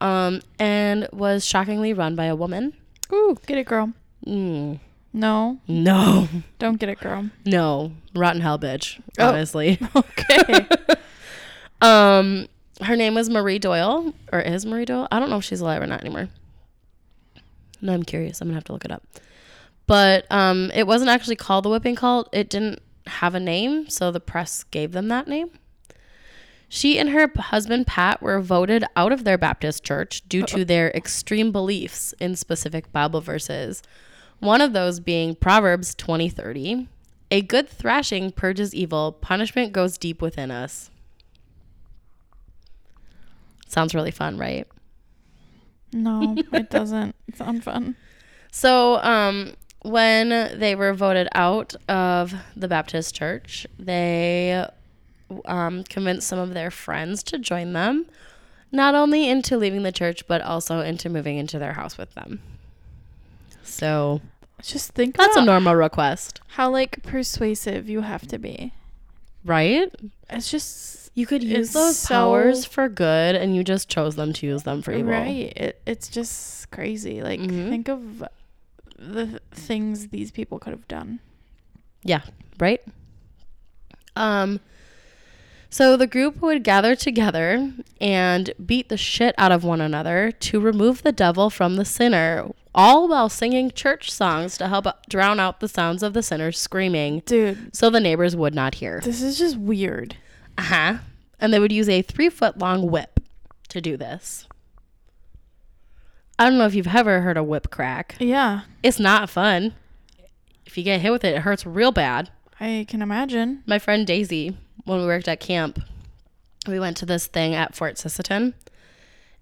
um, 0.00 0.40
and 0.60 1.08
was 1.12 1.44
shockingly 1.44 1.92
run 1.92 2.14
by 2.14 2.26
a 2.26 2.36
woman. 2.36 2.74
Ooh, 3.12 3.36
get 3.46 3.58
it, 3.58 3.66
girl. 3.66 3.92
Mm, 4.26 4.78
No, 5.12 5.58
no, 5.66 6.28
don't 6.60 6.78
get 6.78 6.88
it, 6.88 7.00
girl. 7.00 7.30
no, 7.44 7.90
rotten 8.14 8.40
hell, 8.42 8.58
bitch. 8.60 9.00
Oh. 9.18 9.28
Honestly. 9.30 9.78
Okay. 9.96 10.66
Um, 11.82 12.46
her 12.82 12.96
name 12.96 13.14
was 13.14 13.28
Marie 13.28 13.58
Doyle, 13.58 14.14
or 14.32 14.40
is 14.40 14.64
Marie 14.66 14.84
Doyle? 14.84 15.08
I 15.10 15.18
don't 15.18 15.30
know 15.30 15.38
if 15.38 15.44
she's 15.44 15.60
alive 15.60 15.82
or 15.82 15.86
not 15.86 16.00
anymore. 16.00 16.28
No, 17.80 17.92
I'm 17.92 18.02
curious. 18.02 18.40
I'm 18.40 18.48
gonna 18.48 18.56
have 18.56 18.64
to 18.64 18.72
look 18.72 18.84
it 18.84 18.90
up. 18.90 19.02
But 19.86 20.30
um, 20.30 20.70
it 20.74 20.86
wasn't 20.86 21.10
actually 21.10 21.36
called 21.36 21.64
the 21.64 21.68
Whipping 21.68 21.96
Cult. 21.96 22.28
It 22.32 22.48
didn't 22.48 22.80
have 23.06 23.34
a 23.34 23.40
name, 23.40 23.88
so 23.88 24.10
the 24.10 24.20
press 24.20 24.64
gave 24.64 24.92
them 24.92 25.08
that 25.08 25.26
name. 25.26 25.50
She 26.68 26.98
and 26.98 27.10
her 27.10 27.28
husband 27.36 27.88
Pat 27.88 28.22
were 28.22 28.40
voted 28.40 28.84
out 28.94 29.10
of 29.10 29.24
their 29.24 29.36
Baptist 29.36 29.82
church 29.82 30.22
due 30.28 30.44
to 30.44 30.64
their 30.64 30.90
extreme 30.92 31.50
beliefs 31.50 32.14
in 32.20 32.36
specific 32.36 32.92
Bible 32.92 33.20
verses. 33.20 33.82
One 34.38 34.60
of 34.60 34.72
those 34.72 35.00
being 35.00 35.34
Proverbs 35.34 35.94
20:30. 35.96 36.86
A 37.32 37.42
good 37.42 37.68
thrashing 37.68 38.30
purges 38.30 38.74
evil, 38.74 39.12
punishment 39.12 39.72
goes 39.72 39.98
deep 39.98 40.22
within 40.22 40.50
us. 40.50 40.90
Sounds 43.70 43.94
really 43.94 44.10
fun, 44.10 44.36
right? 44.36 44.66
no, 45.92 46.36
it 46.52 46.70
doesn't 46.70 47.14
sound 47.34 47.62
fun. 47.64 47.94
So, 48.50 48.96
um, 49.02 49.54
when 49.82 50.58
they 50.58 50.74
were 50.74 50.92
voted 50.92 51.28
out 51.34 51.74
of 51.88 52.34
the 52.56 52.66
Baptist 52.68 53.14
church, 53.14 53.66
they 53.78 54.66
um, 55.44 55.84
convinced 55.84 56.26
some 56.26 56.38
of 56.40 56.52
their 56.52 56.70
friends 56.70 57.22
to 57.22 57.38
join 57.38 57.72
them, 57.72 58.06
not 58.72 58.94
only 58.94 59.28
into 59.28 59.56
leaving 59.56 59.84
the 59.84 59.92
church, 59.92 60.26
but 60.26 60.42
also 60.42 60.80
into 60.80 61.08
moving 61.08 61.38
into 61.38 61.58
their 61.58 61.74
house 61.74 61.96
with 61.96 62.12
them. 62.14 62.40
So, 63.62 64.20
Just 64.62 64.92
think 64.92 65.16
that's 65.16 65.36
a 65.36 65.44
normal 65.44 65.76
request, 65.76 66.40
how 66.48 66.70
like 66.70 67.02
persuasive 67.04 67.88
you 67.88 68.00
have 68.00 68.26
to 68.28 68.38
be. 68.38 68.72
right? 69.44 69.94
It's 70.28 70.50
just 70.50 70.99
You 71.14 71.26
could 71.26 71.42
use 71.42 71.72
those 71.72 71.98
so- 71.98 72.14
powers 72.14 72.64
for 72.64 72.88
good, 72.88 73.34
and 73.34 73.54
you 73.56 73.64
just 73.64 73.88
chose 73.88 74.14
them 74.16 74.32
to 74.34 74.46
use 74.46 74.62
them 74.62 74.80
for 74.82 74.92
evil. 74.92 75.12
right. 75.12 75.52
It, 75.56 75.82
it's 75.86 76.08
just 76.08 76.70
crazy. 76.70 77.22
Like 77.22 77.40
Mhm. 77.40 77.68
think 77.68 77.88
of 77.88 78.24
the 78.98 79.26
th- 79.26 79.42
things 79.52 80.08
these 80.08 80.30
people 80.30 80.58
could 80.58 80.70
have 80.72 80.86
done. 80.88 81.18
Yeah, 82.04 82.22
right? 82.58 82.80
Um 84.16 84.60
so 85.72 85.96
the 85.96 86.06
group 86.08 86.42
would 86.42 86.64
gather 86.64 86.96
together 86.96 87.72
and 88.00 88.52
beat 88.64 88.88
the 88.88 88.96
shit 88.96 89.34
out 89.38 89.52
of 89.52 89.62
one 89.62 89.80
another 89.80 90.32
to 90.32 90.58
remove 90.58 91.02
the 91.04 91.12
devil 91.12 91.48
from 91.48 91.76
the 91.76 91.84
sinner, 91.84 92.50
all 92.74 93.06
while 93.06 93.28
singing 93.28 93.70
church 93.70 94.10
songs 94.10 94.58
to 94.58 94.66
help 94.66 94.86
drown 95.08 95.38
out 95.38 95.60
the 95.60 95.68
sounds 95.68 96.02
of 96.02 96.12
the 96.12 96.24
sinner 96.24 96.50
screaming 96.50 97.22
Dude, 97.24 97.74
so 97.74 97.88
the 97.88 98.00
neighbors 98.00 98.34
would 98.34 98.54
not 98.54 98.76
hear. 98.76 99.00
this 99.04 99.22
is 99.22 99.38
just 99.38 99.56
weird. 99.58 100.16
Uh-huh. 100.60 100.98
And 101.38 101.52
they 101.52 101.58
would 101.58 101.72
use 101.72 101.88
a 101.88 102.02
3-foot 102.02 102.58
long 102.58 102.90
whip 102.90 103.20
to 103.68 103.80
do 103.80 103.96
this. 103.96 104.46
I 106.38 106.44
don't 106.48 106.58
know 106.58 106.66
if 106.66 106.74
you've 106.74 106.94
ever 106.94 107.20
heard 107.20 107.36
a 107.36 107.42
whip 107.44 107.70
crack. 107.70 108.16
Yeah, 108.18 108.62
It's 108.82 108.98
not 108.98 109.28
fun. 109.28 109.74
If 110.64 110.78
you 110.78 110.84
get 110.84 111.00
hit 111.00 111.10
with 111.10 111.24
it, 111.24 111.34
it 111.34 111.40
hurts 111.42 111.66
real 111.66 111.92
bad. 111.92 112.30
I 112.58 112.86
can 112.88 113.02
imagine. 113.02 113.62
my 113.66 113.78
friend 113.78 114.06
Daisy, 114.06 114.56
when 114.84 115.00
we 115.00 115.06
worked 115.06 115.28
at 115.28 115.40
camp, 115.40 115.80
we 116.66 116.78
went 116.78 116.96
to 116.98 117.06
this 117.06 117.26
thing 117.26 117.54
at 117.54 117.74
Fort 117.74 117.96
Sisseton 117.96 118.54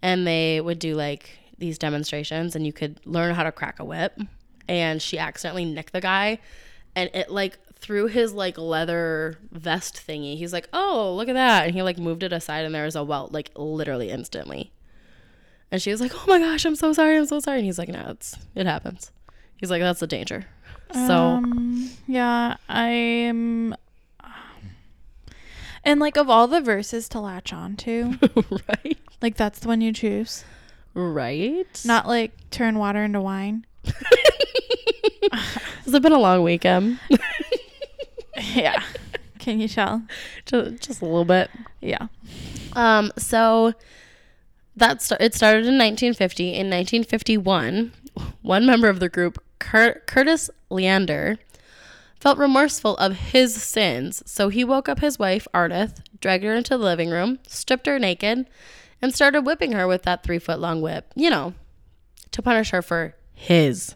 and 0.00 0.26
they 0.26 0.60
would 0.60 0.78
do 0.78 0.94
like 0.94 1.38
these 1.58 1.78
demonstrations 1.78 2.54
and 2.54 2.64
you 2.64 2.72
could 2.72 3.00
learn 3.04 3.34
how 3.34 3.42
to 3.42 3.50
crack 3.52 3.80
a 3.80 3.84
whip 3.84 4.18
and 4.68 5.02
she 5.02 5.18
accidentally 5.18 5.64
nicked 5.64 5.92
the 5.92 6.00
guy 6.00 6.38
and 6.94 7.10
it 7.12 7.30
like 7.30 7.58
through 7.80 8.06
his 8.08 8.32
like 8.32 8.58
leather 8.58 9.38
vest 9.52 10.02
thingy. 10.06 10.36
He's 10.36 10.52
like 10.52 10.68
oh 10.72 11.14
look 11.16 11.28
at 11.28 11.34
that. 11.34 11.66
And 11.66 11.74
he 11.74 11.82
like 11.82 11.98
moved 11.98 12.22
it 12.22 12.32
aside 12.32 12.64
and 12.64 12.74
there 12.74 12.84
was 12.84 12.96
a 12.96 13.04
welt 13.04 13.32
like 13.32 13.50
literally 13.56 14.10
instantly. 14.10 14.72
And 15.70 15.80
she 15.82 15.90
was 15.90 16.00
like 16.00 16.12
oh 16.14 16.24
my 16.26 16.38
gosh 16.38 16.64
i'm 16.64 16.76
so 16.76 16.92
sorry 16.92 17.16
i'm 17.16 17.26
so 17.26 17.40
sorry. 17.40 17.58
And 17.58 17.66
he's 17.66 17.78
like 17.78 17.88
no 17.88 18.06
it's 18.10 18.36
it 18.54 18.66
happens. 18.66 19.12
He's 19.56 19.70
like 19.70 19.82
that's 19.82 20.00
the 20.00 20.06
danger. 20.06 20.46
So 20.92 21.14
Um, 21.14 21.90
yeah, 22.06 22.56
I'm. 22.68 23.74
And 25.84 26.00
like 26.00 26.16
of 26.16 26.28
all 26.28 26.46
the 26.48 26.60
verses 26.60 27.08
to 27.10 27.20
latch 27.20 27.52
on 27.52 27.76
to, 27.76 28.18
right? 28.68 28.98
like 29.22 29.36
that's 29.36 29.60
the 29.60 29.68
one 29.68 29.80
you 29.80 29.92
choose. 29.92 30.44
right? 30.94 31.82
Not 31.84 32.06
like 32.06 32.32
turn 32.50 32.78
water 32.78 33.02
into 33.04 33.20
wine. 33.20 33.64
it's 35.84 35.98
been 35.98 36.12
a 36.12 36.18
long 36.18 36.42
weekend 36.42 36.98
yeah. 38.54 38.82
Can 39.38 39.60
you 39.60 39.68
tell? 39.68 40.02
just, 40.46 40.82
just 40.82 41.02
a 41.02 41.04
little 41.04 41.24
bit 41.24 41.50
Yeah. 41.80 42.08
Um, 42.74 43.12
so 43.16 43.74
that 44.76 45.02
st- 45.02 45.20
it 45.20 45.34
started 45.34 45.66
in 45.66 45.78
1950. 45.78 46.48
In 46.48 46.70
1951, 46.70 47.92
one 48.42 48.66
member 48.66 48.88
of 48.88 49.00
the 49.00 49.08
group, 49.08 49.42
Cur- 49.58 50.02
Curtis 50.06 50.50
Leander, 50.70 51.38
felt 52.20 52.38
remorseful 52.38 52.96
of 52.96 53.16
his 53.16 53.60
sins, 53.60 54.22
so 54.26 54.48
he 54.48 54.64
woke 54.64 54.88
up 54.88 55.00
his 55.00 55.18
wife, 55.18 55.46
Ardith, 55.54 56.00
dragged 56.20 56.44
her 56.44 56.54
into 56.54 56.76
the 56.76 56.84
living 56.84 57.10
room, 57.10 57.38
stripped 57.46 57.86
her 57.86 57.98
naked, 57.98 58.48
and 59.00 59.14
started 59.14 59.42
whipping 59.42 59.72
her 59.72 59.86
with 59.86 60.02
that 60.02 60.22
three 60.22 60.38
foot 60.38 60.58
long 60.60 60.80
whip. 60.80 61.12
You 61.14 61.30
know, 61.30 61.54
to 62.32 62.42
punish 62.42 62.70
her 62.70 62.82
for 62.82 63.14
his 63.34 63.94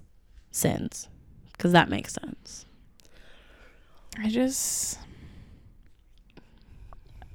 sins, 0.50 1.08
because 1.52 1.72
that 1.72 1.88
makes 1.88 2.14
sense. 2.14 2.64
I 4.18 4.28
just 4.28 4.98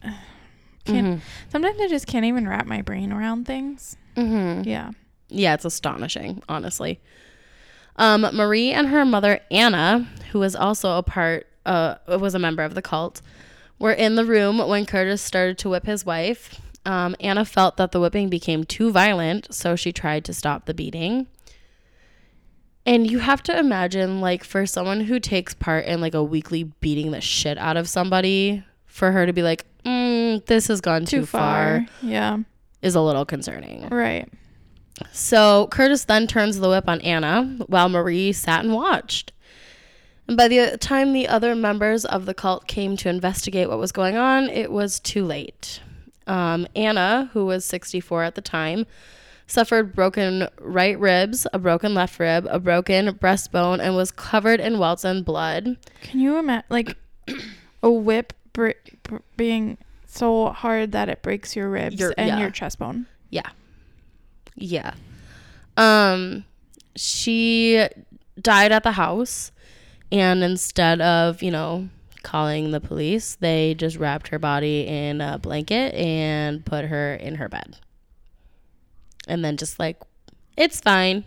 can't. 0.86 1.22
Sometimes 1.50 1.80
I 1.80 1.88
just 1.88 2.08
can't 2.08 2.26
even 2.26 2.48
wrap 2.48 2.66
my 2.66 2.82
brain 2.82 3.12
around 3.12 3.46
things. 3.46 3.98
Mm-hmm. 4.16 4.68
Yeah. 4.68 4.92
yeah, 5.30 5.54
it's 5.54 5.66
astonishing, 5.66 6.42
honestly. 6.50 7.00
Um, 7.98 8.22
Marie 8.34 8.72
and 8.72 8.88
her 8.88 9.06
mother 9.06 9.40
Anna, 9.52 10.08
who 10.32 10.40
was 10.40 10.56
also 10.56 10.98
a 10.98 11.04
part, 11.04 11.48
uh, 11.66 11.96
was 12.08 12.36
a 12.36 12.40
member 12.40 12.64
of 12.64 12.76
the 12.76 12.82
cult, 12.82 13.22
were 13.80 13.92
in 13.92 14.16
the 14.16 14.26
room 14.26 14.58
when 14.60 14.86
Curtis 14.86 15.22
started 15.22 15.58
to 15.60 15.70
whip 15.70 15.86
his 15.86 16.06
wife. 16.06 16.60
Um, 16.86 17.16
Anna 17.20 17.44
felt 17.44 17.78
that 17.78 17.92
the 17.92 18.00
whipping 18.00 18.30
became 18.30 18.64
too 18.64 18.92
violent, 18.92 19.54
so 19.54 19.76
she 19.76 19.92
tried 19.92 20.26
to 20.26 20.34
stop 20.34 20.66
the 20.66 20.74
beating. 20.74 21.28
And 22.88 23.10
you 23.10 23.20
have 23.20 23.44
to 23.44 23.60
imagine, 23.60 24.22
like, 24.22 24.44
for 24.44 24.66
someone 24.66 25.02
who 25.02 25.20
takes 25.20 25.54
part 25.54 25.86
in 25.86 26.00
like 26.02 26.14
a 26.16 26.24
weekly 26.24 26.64
beating 26.64 27.12
the 27.12 27.22
shit 27.22 27.58
out 27.58 27.78
of 27.78 27.88
somebody, 27.90 28.64
for 28.86 29.12
her 29.12 29.26
to 29.28 29.34
be 29.34 29.44
like, 29.44 29.66
mm, 29.86 30.44
"This 30.48 30.68
has 30.70 30.82
gone 30.82 31.06
too, 31.06 31.20
Too 31.20 31.26
far," 31.28 31.86
far. 31.86 31.88
Yeah. 32.02 32.38
is 32.82 32.96
a 32.96 33.02
little 33.02 33.26
concerning. 33.26 33.88
Right. 33.90 34.28
So 35.12 35.68
Curtis 35.70 36.06
then 36.06 36.26
turns 36.26 36.58
the 36.60 36.70
whip 36.70 36.88
on 36.88 37.02
Anna 37.02 37.44
while 37.68 37.90
Marie 37.90 38.32
sat 38.32 38.64
and 38.64 38.74
watched. 38.74 39.32
And 40.28 40.36
by 40.36 40.48
the 40.48 40.78
time 40.80 41.14
the 41.14 41.28
other 41.28 41.56
members 41.56 42.06
of 42.06 42.26
the 42.26 42.34
cult 42.34 42.68
came 42.68 42.98
to 42.98 43.10
investigate 43.10 43.70
what 43.70 43.78
was 43.78 43.92
going 43.92 44.18
on, 44.18 44.50
it 44.50 44.72
was 44.72 45.00
too 45.00 45.24
late. 45.24 45.82
Um, 46.26 46.68
Anna, 46.76 47.30
who 47.34 47.46
was 47.46 47.64
64 47.64 48.24
at 48.24 48.36
the 48.36 48.42
time, 48.42 48.86
suffered 49.48 49.96
broken 49.96 50.48
right 50.60 51.00
ribs, 51.00 51.48
a 51.54 51.60
broken 51.60 51.94
left 51.94 52.20
rib, 52.20 52.48
a 52.50 52.60
broken 52.60 53.14
breastbone, 53.14 53.80
and 53.80 53.96
was 53.96 54.12
covered 54.12 54.60
in 54.60 54.78
welts 54.78 55.04
and 55.04 55.26
blood. 55.26 55.78
Can 56.04 56.20
you 56.20 56.38
imagine 56.38 56.66
like 56.70 56.96
a 57.84 57.90
whip 57.90 58.34
br- 58.54 58.72
br- 59.04 59.18
being 59.38 59.78
so 60.06 60.50
hard 60.50 60.92
that 60.92 61.10
it 61.10 61.22
breaks 61.22 61.56
your 61.56 61.70
ribs 61.70 62.00
Your- 62.00 62.14
and 62.18 62.28
yeah. 62.28 62.40
your 62.40 62.52
chest 62.52 62.80
bone? 62.80 63.06
Yeah. 64.56 64.94
Um 65.76 66.46
she 66.96 67.88
died 68.42 68.72
at 68.72 68.82
the 68.84 68.94
house 68.94 69.52
and 70.12 70.44
instead 70.44 71.00
of, 71.02 71.44
you 71.44 71.52
know, 71.52 71.90
calling 72.24 72.72
the 72.72 72.80
police, 72.82 73.36
they 73.36 73.76
just 73.76 73.98
wrapped 73.98 74.30
her 74.30 74.40
body 74.40 74.88
in 74.88 75.22
a 75.22 75.38
blanket 75.38 75.94
and 75.94 76.66
put 76.66 76.86
her 76.86 77.14
in 77.16 77.36
her 77.36 77.48
bed. 77.50 77.78
And 79.28 79.44
then 79.44 79.58
just 79.58 79.80
like 79.80 80.02
it's 80.56 80.80
fine. 80.80 81.26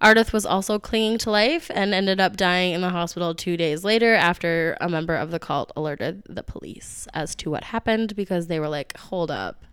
Ardith 0.00 0.32
was 0.32 0.44
also 0.44 0.78
clinging 0.78 1.16
to 1.18 1.30
life 1.30 1.70
and 1.74 1.94
ended 1.94 2.20
up 2.20 2.36
dying 2.36 2.74
in 2.74 2.82
the 2.82 2.90
hospital 2.90 3.34
two 3.34 3.56
days 3.56 3.84
later 3.84 4.14
after 4.14 4.76
a 4.80 4.88
member 4.88 5.14
of 5.14 5.30
the 5.30 5.38
cult 5.38 5.72
alerted 5.76 6.22
the 6.28 6.42
police 6.42 7.08
as 7.14 7.34
to 7.36 7.50
what 7.50 7.64
happened 7.64 8.14
because 8.14 8.48
they 8.48 8.60
were 8.60 8.68
like, 8.68 8.96
hold 8.98 9.30
up. 9.30 9.64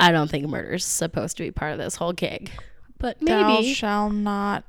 I 0.00 0.10
don't 0.10 0.30
think 0.30 0.48
murder's 0.48 0.84
supposed 0.86 1.36
to 1.38 1.42
be 1.42 1.50
part 1.50 1.72
of 1.72 1.78
this 1.78 1.96
whole 1.96 2.12
gig. 2.12 2.50
But 2.98 3.20
maybe. 3.20 3.42
Thou 3.42 3.62
shall 3.62 4.10
not 4.10 4.64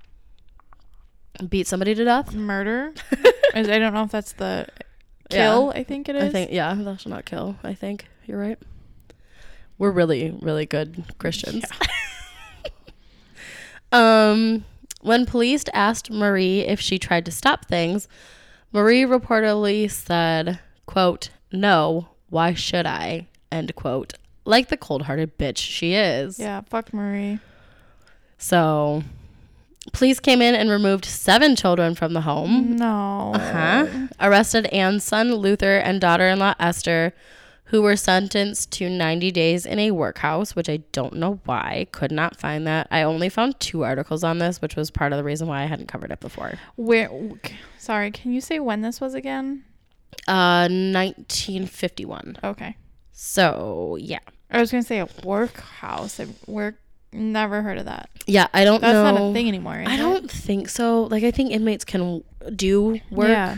beat 1.49 1.67
somebody 1.67 1.95
to 1.95 2.03
death. 2.03 2.33
murder. 2.33 2.93
I 3.53 3.61
don't 3.61 3.93
know 3.93 4.03
if 4.03 4.11
that's 4.11 4.33
the 4.33 4.67
kill. 5.29 5.71
I 5.73 5.83
think 5.83 6.09
it 6.09 6.15
is. 6.15 6.23
I 6.23 6.29
think 6.29 6.51
yeah, 6.51 6.73
thou 6.73 6.97
shall 6.97 7.11
not 7.11 7.25
kill. 7.25 7.55
I 7.63 7.73
think 7.73 8.05
you're 8.25 8.39
right. 8.39 8.59
We're 9.77 9.91
really, 9.91 10.37
really 10.41 10.65
good 10.65 11.03
Christians. 11.17 11.63
um, 13.91 14.65
when 15.01 15.25
police 15.25 15.65
asked 15.73 16.11
Marie 16.11 16.61
if 16.61 16.79
she 16.79 16.97
tried 16.97 17.25
to 17.25 17.31
stop 17.31 17.65
things, 17.65 18.07
Marie 18.71 19.03
reportedly 19.03 19.89
said, 19.89 20.59
"quote 20.85 21.29
No, 21.51 22.09
why 22.29 22.53
should 22.53 22.85
I?" 22.85 23.27
End 23.51 23.75
quote. 23.75 24.13
Like 24.45 24.69
the 24.69 24.77
cold-hearted 24.77 25.37
bitch 25.37 25.57
she 25.57 25.93
is. 25.93 26.39
Yeah. 26.39 26.61
Fuck 26.69 26.93
Marie. 26.93 27.39
So, 28.37 29.03
police 29.93 30.19
came 30.19 30.41
in 30.41 30.55
and 30.55 30.69
removed 30.69 31.05
seven 31.05 31.55
children 31.55 31.95
from 31.95 32.13
the 32.13 32.21
home. 32.21 32.75
No. 32.77 33.33
Uh-huh. 33.35 34.07
Arrested 34.19 34.67
Anne's 34.67 35.03
son 35.03 35.35
Luther 35.35 35.77
and 35.77 35.99
daughter-in-law 35.99 36.53
Esther, 36.59 37.13
who 37.67 37.81
were 37.81 37.95
sentenced 37.95 38.71
to 38.71 38.89
90 38.89 39.31
days 39.31 39.65
in 39.65 39.77
a 39.79 39.91
workhouse, 39.91 40.55
which 40.55 40.69
I 40.69 40.77
don't 40.91 41.13
know 41.15 41.39
why. 41.45 41.87
Could 41.91 42.11
not 42.11 42.39
find 42.39 42.65
that. 42.67 42.87
I 42.91 43.01
only 43.03 43.29
found 43.29 43.59
two 43.59 43.83
articles 43.83 44.23
on 44.23 44.37
this, 44.37 44.61
which 44.61 44.75
was 44.75 44.89
part 44.91 45.11
of 45.13 45.17
the 45.17 45.23
reason 45.23 45.47
why 45.47 45.63
I 45.63 45.65
hadn't 45.65 45.87
covered 45.87 46.11
it 46.11 46.19
before. 46.19 46.53
Where? 46.75 47.09
Sorry. 47.77 48.11
Can 48.11 48.33
you 48.33 48.41
say 48.41 48.59
when 48.59 48.81
this 48.81 48.99
was 49.01 49.13
again? 49.13 49.63
Uh 50.27 50.67
1951. 50.69 52.37
Okay. 52.43 52.75
So, 53.11 53.97
yeah. 53.99 54.19
I 54.51 54.59
was 54.59 54.71
gonna 54.71 54.83
say 54.83 54.99
a 54.99 55.07
workhouse. 55.23 56.19
Work. 56.47 56.75
Never 57.13 57.61
heard 57.61 57.77
of 57.77 57.85
that. 57.85 58.09
Yeah, 58.27 58.47
I 58.53 58.63
don't 58.63 58.81
That's 58.81 58.93
know. 58.93 59.03
not 59.11 59.29
a 59.31 59.33
thing 59.33 59.47
anymore. 59.47 59.73
I 59.85 59.93
it? 59.95 59.97
don't 59.97 60.29
think 60.29 60.69
so. 60.69 61.03
Like 61.03 61.23
I 61.23 61.31
think 61.31 61.51
inmates 61.51 61.83
can 61.85 62.23
do 62.55 62.99
work 63.11 63.29
Yeah. 63.29 63.57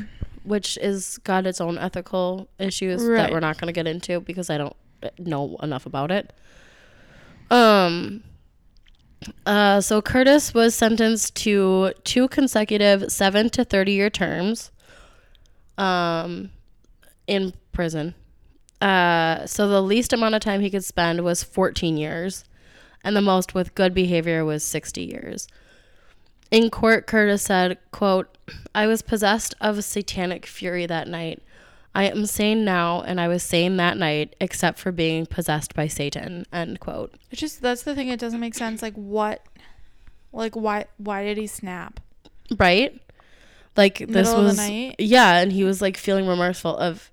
Which 0.50 0.78
is 0.82 1.18
got 1.20 1.46
its 1.46 1.62
own 1.62 1.78
ethical 1.78 2.50
issues 2.58 3.02
that 3.18 3.32
we're 3.32 3.40
not 3.40 3.58
going 3.60 3.68
to 3.68 3.74
get 3.74 3.88
into 3.88 4.20
because 4.20 4.50
I 4.50 4.58
don't 4.58 4.76
know 5.18 5.56
enough 5.64 5.86
about 5.86 6.12
it. 6.12 6.34
Um 7.52 8.24
uh 9.46 9.82
so 9.82 10.02
Curtis 10.02 10.54
was 10.54 10.76
sentenced 10.76 11.36
to 11.36 11.94
two 12.04 12.28
consecutive 12.30 13.12
7 13.12 13.50
to 13.52 13.64
30 13.66 13.92
year 13.92 14.10
terms 14.10 14.72
um 15.78 16.52
in 17.28 17.54
prison. 17.72 18.16
Uh 18.82 19.46
so 19.46 19.68
the 19.68 19.82
least 19.82 20.14
amount 20.14 20.36
of 20.36 20.42
time 20.42 20.62
he 20.62 20.70
could 20.70 20.86
spend 20.86 21.24
was 21.24 21.44
14 21.44 21.98
years 21.98 22.44
and 23.04 23.16
the 23.16 23.22
most 23.22 23.54
with 23.54 23.76
good 23.76 23.94
behavior 23.94 24.44
was 24.46 24.64
60 24.64 25.04
years. 25.04 25.48
In 26.52 26.70
court, 26.70 27.06
Curtis 27.08 27.44
said, 27.44 27.78
quote, 27.92 28.36
I 28.74 28.88
was 28.88 29.02
possessed 29.02 29.54
of 29.62 29.78
a 29.78 29.82
satanic 29.82 30.46
fury 30.46 30.86
that 30.88 31.08
night. 31.08 31.44
I 31.94 32.04
am 32.06 32.26
sane 32.26 32.64
now, 32.66 33.02
and 33.02 33.20
I 33.20 33.28
was 33.28 33.44
sane 33.44 33.78
that 33.78 33.98
night, 33.98 34.36
except 34.40 34.80
for 34.80 34.92
being 34.92 35.26
possessed 35.26 35.74
by 35.76 35.88
Satan, 35.88 36.46
end 36.54 36.80
quote. 36.80 37.14
It's 37.32 37.42
just 37.42 37.62
that's 37.62 37.84
the 37.84 37.96
thing. 37.96 38.10
It 38.10 38.20
doesn't 38.20 38.40
make 38.40 38.56
sense. 38.56 38.82
Like 38.82 38.94
what? 38.96 39.44
Like 40.32 40.56
why? 40.56 40.86
Why 40.98 41.24
did 41.24 41.38
he 41.38 41.48
snap? 41.48 42.00
Right? 42.58 43.00
Like 43.76 44.00
this 44.00 44.08
Middle 44.10 44.38
the 44.38 44.44
was 44.44 44.58
night? 44.58 44.96
Yeah, 45.00 45.38
and 45.40 45.52
he 45.52 45.64
was 45.64 45.82
like 45.82 45.98
feeling 45.98 46.28
remorseful 46.28 46.78
of 46.78 47.10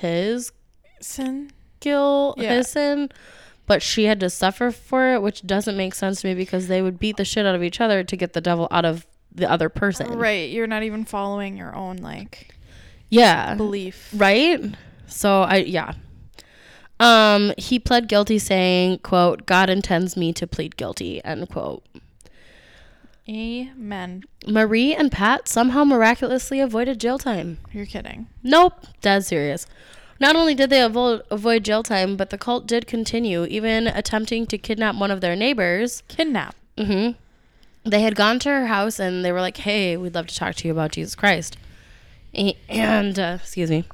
his 0.00 0.52
Sin. 1.00 1.52
guilt, 1.80 2.38
Yeah. 2.38 2.54
his 2.56 2.68
sin, 2.70 3.10
but 3.68 3.82
she 3.82 4.04
had 4.06 4.18
to 4.20 4.28
suffer 4.30 4.72
for 4.72 5.14
it, 5.14 5.22
which 5.22 5.46
doesn't 5.46 5.76
make 5.76 5.94
sense 5.94 6.22
to 6.22 6.26
me 6.28 6.34
because 6.34 6.66
they 6.66 6.82
would 6.82 6.98
beat 6.98 7.16
the 7.18 7.24
shit 7.24 7.46
out 7.46 7.54
of 7.54 7.62
each 7.62 7.80
other 7.80 8.02
to 8.02 8.16
get 8.16 8.32
the 8.32 8.40
devil 8.40 8.66
out 8.72 8.84
of 8.84 9.06
the 9.32 9.48
other 9.48 9.68
person. 9.68 10.18
Right. 10.18 10.50
You're 10.50 10.66
not 10.66 10.82
even 10.82 11.04
following 11.04 11.56
your 11.56 11.76
own 11.76 11.98
like 11.98 12.54
Yeah. 13.10 13.54
belief. 13.54 14.08
right 14.16 14.60
so 15.06 15.42
i 15.42 15.56
yeah 15.58 15.92
Um, 17.00 17.52
he 17.56 17.78
pled 17.78 18.08
guilty, 18.08 18.40
saying, 18.40 18.98
"quote 19.04 19.46
God 19.46 19.70
intends 19.70 20.16
me 20.16 20.32
to 20.32 20.48
plead 20.48 20.76
guilty." 20.76 21.24
End 21.24 21.48
quote. 21.48 21.84
Amen. 23.28 24.24
Marie 24.46 24.94
and 24.94 25.12
Pat 25.12 25.46
somehow 25.48 25.84
miraculously 25.84 26.60
avoided 26.60 26.98
jail 26.98 27.18
time. 27.18 27.58
You're 27.72 27.86
kidding. 27.86 28.26
Nope, 28.42 28.86
dead 29.02 29.24
serious. 29.24 29.66
Not 30.20 30.34
only 30.36 30.54
did 30.54 30.70
they 30.70 30.78
avo- 30.80 31.22
avoid 31.30 31.64
jail 31.64 31.82
time, 31.82 32.16
but 32.16 32.30
the 32.30 32.38
cult 32.38 32.66
did 32.66 32.86
continue, 32.86 33.44
even 33.44 33.86
attempting 33.86 34.46
to 34.46 34.58
kidnap 34.58 34.96
one 34.96 35.10
of 35.10 35.20
their 35.20 35.36
neighbors. 35.36 36.02
Kidnap. 36.08 36.56
hmm 36.76 37.10
They 37.84 38.00
had 38.02 38.16
gone 38.16 38.38
to 38.40 38.48
her 38.48 38.66
house 38.66 38.98
and 38.98 39.24
they 39.24 39.30
were 39.32 39.40
like, 39.40 39.58
"Hey, 39.58 39.96
we'd 39.96 40.14
love 40.14 40.26
to 40.26 40.34
talk 40.34 40.56
to 40.56 40.66
you 40.68 40.72
about 40.72 40.92
Jesus 40.92 41.14
Christ." 41.14 41.56
And 42.68 43.18
uh, 43.18 43.38
excuse 43.40 43.70
me, 43.70 43.84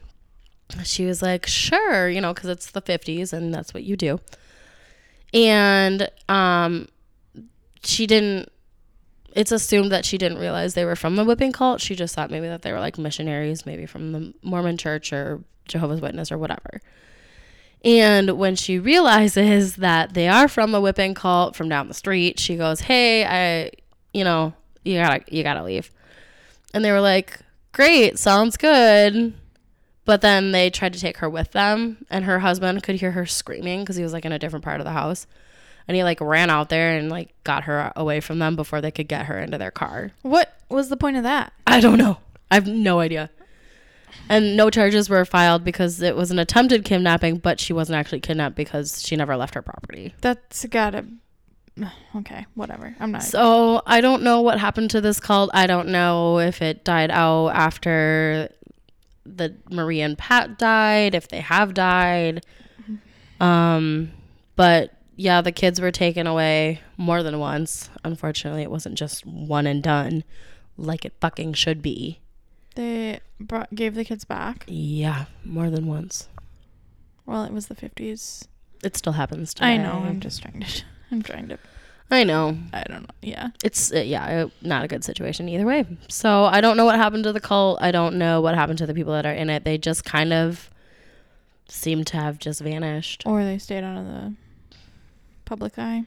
she 0.82 1.04
was 1.04 1.20
like, 1.22 1.46
"Sure," 1.46 2.08
you 2.08 2.20
know, 2.20 2.32
because 2.34 2.48
it's 2.48 2.70
the 2.70 2.82
'50s 2.82 3.32
and 3.32 3.54
that's 3.54 3.72
what 3.74 3.84
you 3.84 3.96
do. 3.96 4.20
And 5.32 6.08
um, 6.28 6.88
she 7.82 8.06
didn't. 8.06 8.48
It's 9.34 9.50
assumed 9.52 9.90
that 9.90 10.04
she 10.04 10.16
didn't 10.16 10.38
realize 10.38 10.74
they 10.74 10.84
were 10.84 10.96
from 10.96 11.16
the 11.16 11.24
whipping 11.24 11.52
cult. 11.52 11.80
She 11.80 11.96
just 11.96 12.14
thought 12.14 12.30
maybe 12.30 12.46
that 12.46 12.62
they 12.62 12.72
were 12.72 12.78
like 12.78 12.98
missionaries, 12.98 13.66
maybe 13.66 13.84
from 13.84 14.12
the 14.12 14.32
Mormon 14.42 14.78
Church 14.78 15.12
or 15.12 15.42
Jehovah's 15.66 16.00
Witness 16.00 16.30
or 16.30 16.38
whatever. 16.38 16.80
And 17.84 18.38
when 18.38 18.56
she 18.56 18.78
realizes 18.78 19.76
that 19.76 20.14
they 20.14 20.28
are 20.28 20.48
from 20.48 20.74
a 20.74 20.80
whipping 20.80 21.14
cult 21.14 21.56
from 21.56 21.68
down 21.68 21.88
the 21.88 21.94
street, 21.94 22.38
she 22.38 22.56
goes, 22.56 22.80
"Hey, 22.80 23.24
I, 23.24 23.70
you 24.14 24.24
know, 24.24 24.54
you 24.84 24.98
gotta, 25.00 25.22
you 25.28 25.42
gotta 25.42 25.64
leave." 25.64 25.90
And 26.72 26.84
they 26.84 26.92
were 26.92 27.00
like, 27.00 27.40
"Great, 27.72 28.18
sounds 28.18 28.56
good." 28.56 29.34
But 30.06 30.20
then 30.20 30.52
they 30.52 30.70
tried 30.70 30.92
to 30.92 31.00
take 31.00 31.18
her 31.18 31.28
with 31.28 31.52
them, 31.52 32.06
and 32.08 32.24
her 32.24 32.38
husband 32.38 32.82
could 32.82 32.96
hear 32.96 33.12
her 33.12 33.26
screaming 33.26 33.80
because 33.80 33.96
he 33.96 34.02
was 34.02 34.12
like 34.12 34.24
in 34.24 34.32
a 34.32 34.38
different 34.38 34.64
part 34.64 34.80
of 34.80 34.84
the 34.84 34.92
house, 34.92 35.26
and 35.86 35.96
he 35.96 36.02
like 36.02 36.20
ran 36.20 36.50
out 36.50 36.68
there 36.68 36.96
and 36.96 37.10
like 37.10 37.34
got 37.44 37.64
her 37.64 37.92
away 37.96 38.20
from 38.20 38.38
them 38.38 38.56
before 38.56 38.80
they 38.80 38.90
could 38.90 39.08
get 39.08 39.26
her 39.26 39.38
into 39.38 39.58
their 39.58 39.70
car. 39.70 40.12
What 40.22 40.56
was 40.68 40.88
the 40.88 40.96
point 40.96 41.16
of 41.16 41.22
that? 41.22 41.52
I 41.66 41.80
don't 41.80 41.98
know. 41.98 42.18
I 42.50 42.54
have 42.54 42.66
no 42.66 43.00
idea. 43.00 43.30
And 44.28 44.56
no 44.56 44.70
charges 44.70 45.08
were 45.08 45.24
filed 45.24 45.64
because 45.64 46.00
it 46.00 46.16
was 46.16 46.30
an 46.30 46.38
attempted 46.38 46.84
kidnapping, 46.84 47.38
but 47.38 47.60
she 47.60 47.72
wasn't 47.72 47.96
actually 47.96 48.20
kidnapped 48.20 48.56
because 48.56 49.02
she 49.02 49.16
never 49.16 49.36
left 49.36 49.54
her 49.54 49.62
property. 49.62 50.14
That's 50.20 50.64
gotta. 50.66 51.04
Okay, 52.16 52.46
whatever. 52.54 52.94
I'm 53.00 53.10
not. 53.10 53.24
So 53.24 53.82
I 53.84 54.00
don't 54.00 54.22
know 54.22 54.40
what 54.40 54.60
happened 54.60 54.90
to 54.90 55.00
this 55.00 55.18
cult. 55.18 55.50
I 55.52 55.66
don't 55.66 55.88
know 55.88 56.38
if 56.38 56.62
it 56.62 56.84
died 56.84 57.10
out 57.10 57.48
after 57.48 58.48
the 59.26 59.56
Marie 59.68 60.00
and 60.00 60.16
Pat 60.16 60.56
died, 60.56 61.16
if 61.16 61.26
they 61.26 61.40
have 61.40 61.74
died. 61.74 62.44
Um, 63.40 64.12
but 64.54 64.93
yeah, 65.16 65.40
the 65.40 65.52
kids 65.52 65.80
were 65.80 65.90
taken 65.90 66.26
away 66.26 66.80
more 66.96 67.22
than 67.22 67.38
once. 67.38 67.90
Unfortunately, 68.04 68.62
it 68.62 68.70
wasn't 68.70 68.96
just 68.96 69.24
one 69.26 69.66
and 69.66 69.82
done 69.82 70.24
like 70.76 71.04
it 71.04 71.14
fucking 71.20 71.52
should 71.54 71.82
be. 71.82 72.20
they 72.74 73.20
brought 73.38 73.74
gave 73.74 73.94
the 73.94 74.04
kids 74.04 74.24
back. 74.24 74.64
Yeah, 74.66 75.26
more 75.44 75.70
than 75.70 75.86
once. 75.86 76.28
Well, 77.26 77.44
it 77.44 77.52
was 77.52 77.66
the 77.68 77.74
50s. 77.74 78.46
It 78.82 78.96
still 78.96 79.12
happens 79.14 79.54
today. 79.54 79.74
I 79.74 79.76
know. 79.78 80.04
I'm 80.04 80.20
just 80.20 80.42
trying 80.42 80.60
to. 80.60 80.82
I'm 81.10 81.22
trying 81.22 81.48
to. 81.48 81.58
I 82.10 82.22
know. 82.24 82.58
I 82.72 82.82
don't 82.84 83.02
know. 83.02 83.14
Yeah. 83.22 83.48
It's 83.64 83.92
uh, 83.92 83.98
yeah, 84.00 84.44
uh, 84.44 84.48
not 84.60 84.84
a 84.84 84.88
good 84.88 85.04
situation 85.04 85.48
either 85.48 85.64
way. 85.64 85.86
So 86.08 86.44
I 86.44 86.60
don't 86.60 86.76
know 86.76 86.84
what 86.84 86.96
happened 86.96 87.24
to 87.24 87.32
the 87.32 87.40
cult. 87.40 87.78
I 87.80 87.90
don't 87.92 88.16
know 88.16 88.40
what 88.42 88.54
happened 88.54 88.78
to 88.78 88.86
the 88.86 88.92
people 88.94 89.12
that 89.14 89.24
are 89.24 89.32
in 89.32 89.48
it. 89.48 89.64
They 89.64 89.78
just 89.78 90.04
kind 90.04 90.32
of 90.32 90.70
seem 91.68 92.04
to 92.04 92.16
have 92.18 92.38
just 92.38 92.60
vanished. 92.60 93.22
Or 93.24 93.42
they 93.42 93.56
stayed 93.58 93.84
out 93.84 93.96
of 93.96 94.04
the 94.04 94.34
public 95.44 95.78
eye. 95.78 96.04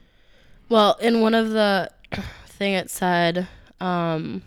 Well, 0.69 0.97
in 1.01 1.21
one 1.21 1.33
of 1.33 1.51
the 1.51 1.89
thing 2.47 2.73
it 2.73 2.89
said, 2.89 3.47
um, 3.79 4.41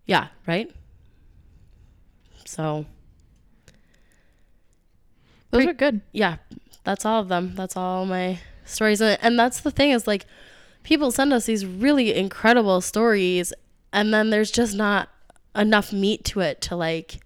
Yeah, 0.05 0.27
right? 0.45 0.69
So, 2.45 2.85
Those 5.51 5.63
Pre- 5.63 5.71
are 5.71 5.73
good. 5.73 6.01
yeah, 6.11 6.37
that's 6.83 7.05
all 7.05 7.21
of 7.21 7.27
them. 7.27 7.55
That's 7.55 7.75
all 7.75 8.05
my 8.05 8.39
stories. 8.67 9.01
And 9.01 9.17
and 9.21 9.39
that's 9.39 9.61
the 9.61 9.71
thing 9.71 9.91
is 9.91 10.07
like 10.07 10.25
people 10.83 11.11
send 11.11 11.33
us 11.33 11.45
these 11.45 11.65
really 11.65 12.13
incredible 12.13 12.81
stories 12.81 13.53
and 13.91 14.13
then 14.13 14.29
there's 14.29 14.51
just 14.51 14.75
not 14.75 15.09
enough 15.55 15.91
meat 15.91 16.23
to 16.23 16.39
it 16.39 16.61
to 16.61 16.75
like 16.75 17.19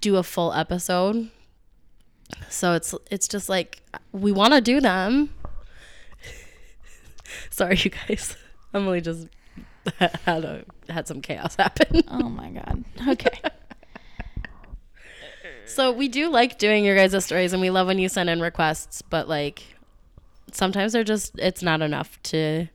do 0.00 0.16
a 0.16 0.22
full 0.22 0.52
episode. 0.52 1.30
So 2.48 2.74
it's 2.74 2.94
it's 3.10 3.28
just 3.28 3.48
like 3.48 3.82
we 4.12 4.32
want 4.32 4.54
to 4.54 4.60
do 4.60 4.80
them. 4.80 5.34
Sorry 7.50 7.76
you 7.76 7.90
guys. 7.90 8.36
Emily 8.74 9.00
just 9.00 9.26
had 9.98 10.44
a 10.44 10.64
had 10.88 11.08
some 11.08 11.20
chaos 11.20 11.56
happen. 11.56 12.02
Oh 12.08 12.28
my 12.28 12.50
god. 12.50 12.84
Okay. 13.08 13.40
So 15.66 15.92
we 15.92 16.08
do 16.08 16.28
like 16.30 16.58
doing 16.58 16.84
your 16.84 16.96
guys' 16.96 17.24
stories 17.24 17.52
and 17.52 17.62
we 17.62 17.70
love 17.70 17.86
when 17.86 17.98
you 17.98 18.08
send 18.08 18.28
in 18.28 18.40
requests, 18.40 19.02
but 19.02 19.28
like 19.28 19.62
sometimes 20.54 20.92
they're 20.92 21.04
just 21.04 21.38
it's 21.38 21.62
not 21.62 21.82
enough 21.82 22.20
to 22.24 22.68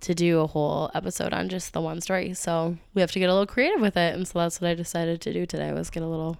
to 0.00 0.14
do 0.14 0.40
a 0.40 0.46
whole 0.46 0.90
episode 0.94 1.32
on 1.32 1.48
just 1.48 1.72
the 1.72 1.80
one 1.80 2.00
story. 2.00 2.32
So 2.34 2.76
we 2.94 3.00
have 3.00 3.10
to 3.12 3.18
get 3.18 3.28
a 3.28 3.32
little 3.32 3.46
creative 3.46 3.80
with 3.80 3.96
it. 3.96 4.14
And 4.14 4.26
so 4.28 4.38
that's 4.38 4.60
what 4.60 4.70
I 4.70 4.74
decided 4.74 5.20
to 5.22 5.32
do 5.32 5.44
today 5.44 5.72
was 5.72 5.90
get 5.90 6.02
a 6.04 6.06
little 6.06 6.36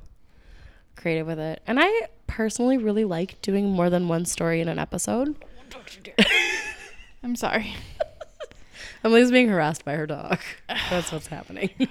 creative 0.96 1.26
with 1.26 1.38
it. 1.40 1.60
And 1.66 1.78
I 1.80 2.08
personally 2.28 2.78
really 2.78 3.04
like 3.04 3.40
doing 3.42 3.68
more 3.70 3.90
than 3.90 4.06
one 4.06 4.24
story 4.26 4.60
in 4.60 4.68
an 4.68 4.78
episode. 4.78 5.34
I'm 7.24 7.34
sorry. 7.34 7.74
Emily's 9.04 9.30
being 9.32 9.48
harassed 9.48 9.84
by 9.84 9.94
her 9.94 10.06
dog. 10.06 10.38
That's 10.90 11.10
what's 11.12 11.26
happening. 11.28 11.70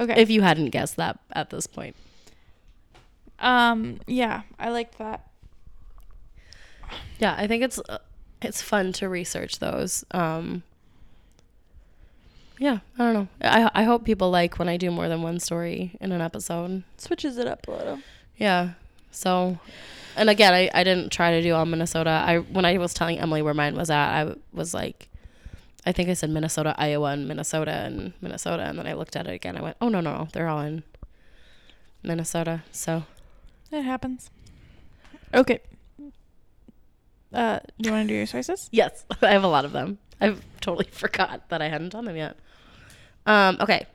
Okay. 0.00 0.20
if 0.22 0.30
you 0.30 0.42
hadn't 0.42 0.70
guessed 0.70 0.94
that 0.98 1.18
at 1.32 1.50
this 1.50 1.66
point. 1.66 1.96
um. 3.40 3.98
Yeah, 4.06 4.42
I 4.56 4.70
liked 4.70 4.96
that. 4.98 5.27
Yeah, 7.18 7.34
I 7.36 7.46
think 7.46 7.62
it's 7.62 7.78
uh, 7.88 7.98
it's 8.42 8.62
fun 8.62 8.92
to 8.94 9.08
research 9.08 9.58
those. 9.58 10.04
Um, 10.12 10.62
yeah, 12.58 12.78
I 12.98 13.04
don't 13.04 13.14
know. 13.14 13.28
I 13.42 13.70
I 13.74 13.82
hope 13.84 14.04
people 14.04 14.30
like 14.30 14.58
when 14.58 14.68
I 14.68 14.76
do 14.76 14.90
more 14.90 15.08
than 15.08 15.22
one 15.22 15.40
story 15.40 15.96
in 16.00 16.12
an 16.12 16.20
episode. 16.20 16.82
Switches 16.96 17.38
it 17.38 17.46
up 17.46 17.66
a 17.68 17.70
little. 17.70 17.98
Yeah. 18.36 18.70
So, 19.10 19.58
and 20.16 20.30
again, 20.30 20.54
I, 20.54 20.70
I 20.74 20.84
didn't 20.84 21.10
try 21.10 21.32
to 21.32 21.42
do 21.42 21.54
all 21.54 21.64
Minnesota. 21.66 22.10
I 22.10 22.38
when 22.38 22.64
I 22.64 22.78
was 22.78 22.94
telling 22.94 23.18
Emily 23.18 23.42
where 23.42 23.54
mine 23.54 23.74
was 23.74 23.90
at, 23.90 24.10
I 24.10 24.34
was 24.52 24.74
like, 24.74 25.08
I 25.86 25.92
think 25.92 26.08
I 26.08 26.14
said 26.14 26.30
Minnesota, 26.30 26.74
Iowa, 26.78 27.10
and 27.10 27.26
Minnesota, 27.26 27.72
and 27.72 28.12
Minnesota, 28.20 28.64
and 28.64 28.78
then 28.78 28.86
I 28.86 28.94
looked 28.94 29.16
at 29.16 29.26
it 29.26 29.32
again. 29.32 29.56
I 29.56 29.62
went, 29.62 29.76
oh 29.80 29.88
no 29.88 30.00
no, 30.00 30.18
no 30.18 30.28
they're 30.32 30.48
all 30.48 30.60
in 30.60 30.82
Minnesota. 32.02 32.62
So 32.72 33.04
It 33.70 33.82
happens. 33.82 34.30
Okay. 35.34 35.60
Uh, 37.32 37.60
do 37.80 37.88
you 37.88 37.94
want 37.94 38.08
to 38.08 38.12
do 38.12 38.16
your 38.16 38.26
sources? 38.26 38.68
Yes, 38.72 39.04
I 39.22 39.30
have 39.32 39.44
a 39.44 39.48
lot 39.48 39.64
of 39.64 39.72
them. 39.72 39.98
I've 40.20 40.44
totally 40.60 40.88
forgot 40.90 41.48
that 41.48 41.62
I 41.62 41.68
hadn't 41.68 41.90
done 41.90 42.04
them 42.04 42.16
yet. 42.16 42.36
Um, 43.26 43.58
okay. 43.60 43.86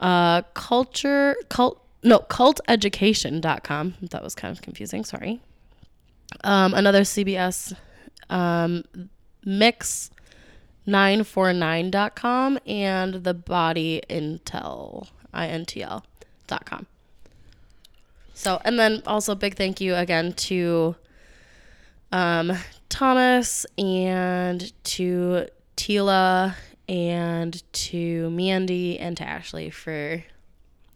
uh, 0.00 0.42
culture, 0.54 1.36
cult, 1.48 1.83
no, 2.04 2.20
culteducation.com. 2.20 3.94
That 4.10 4.22
was 4.22 4.34
kind 4.34 4.52
of 4.52 4.62
confusing. 4.62 5.04
Sorry. 5.04 5.40
Um, 6.44 6.74
another 6.74 7.00
CBS 7.00 7.74
um, 8.28 8.84
mix 9.44 10.10
949.com 10.86 12.58
and 12.66 13.14
the 13.14 13.34
body 13.34 14.02
intel 14.08 15.08
intl.com. 15.32 16.86
So, 18.34 18.60
and 18.64 18.78
then 18.78 19.02
also 19.06 19.34
big 19.34 19.56
thank 19.56 19.80
you 19.80 19.94
again 19.94 20.34
to 20.34 20.96
um, 22.12 22.52
Thomas 22.88 23.64
and 23.78 24.72
to 24.84 25.46
Tila 25.76 26.54
and 26.88 27.62
to 27.72 28.30
Mandy 28.30 28.98
and 28.98 29.16
to 29.16 29.24
Ashley 29.24 29.70
for 29.70 30.22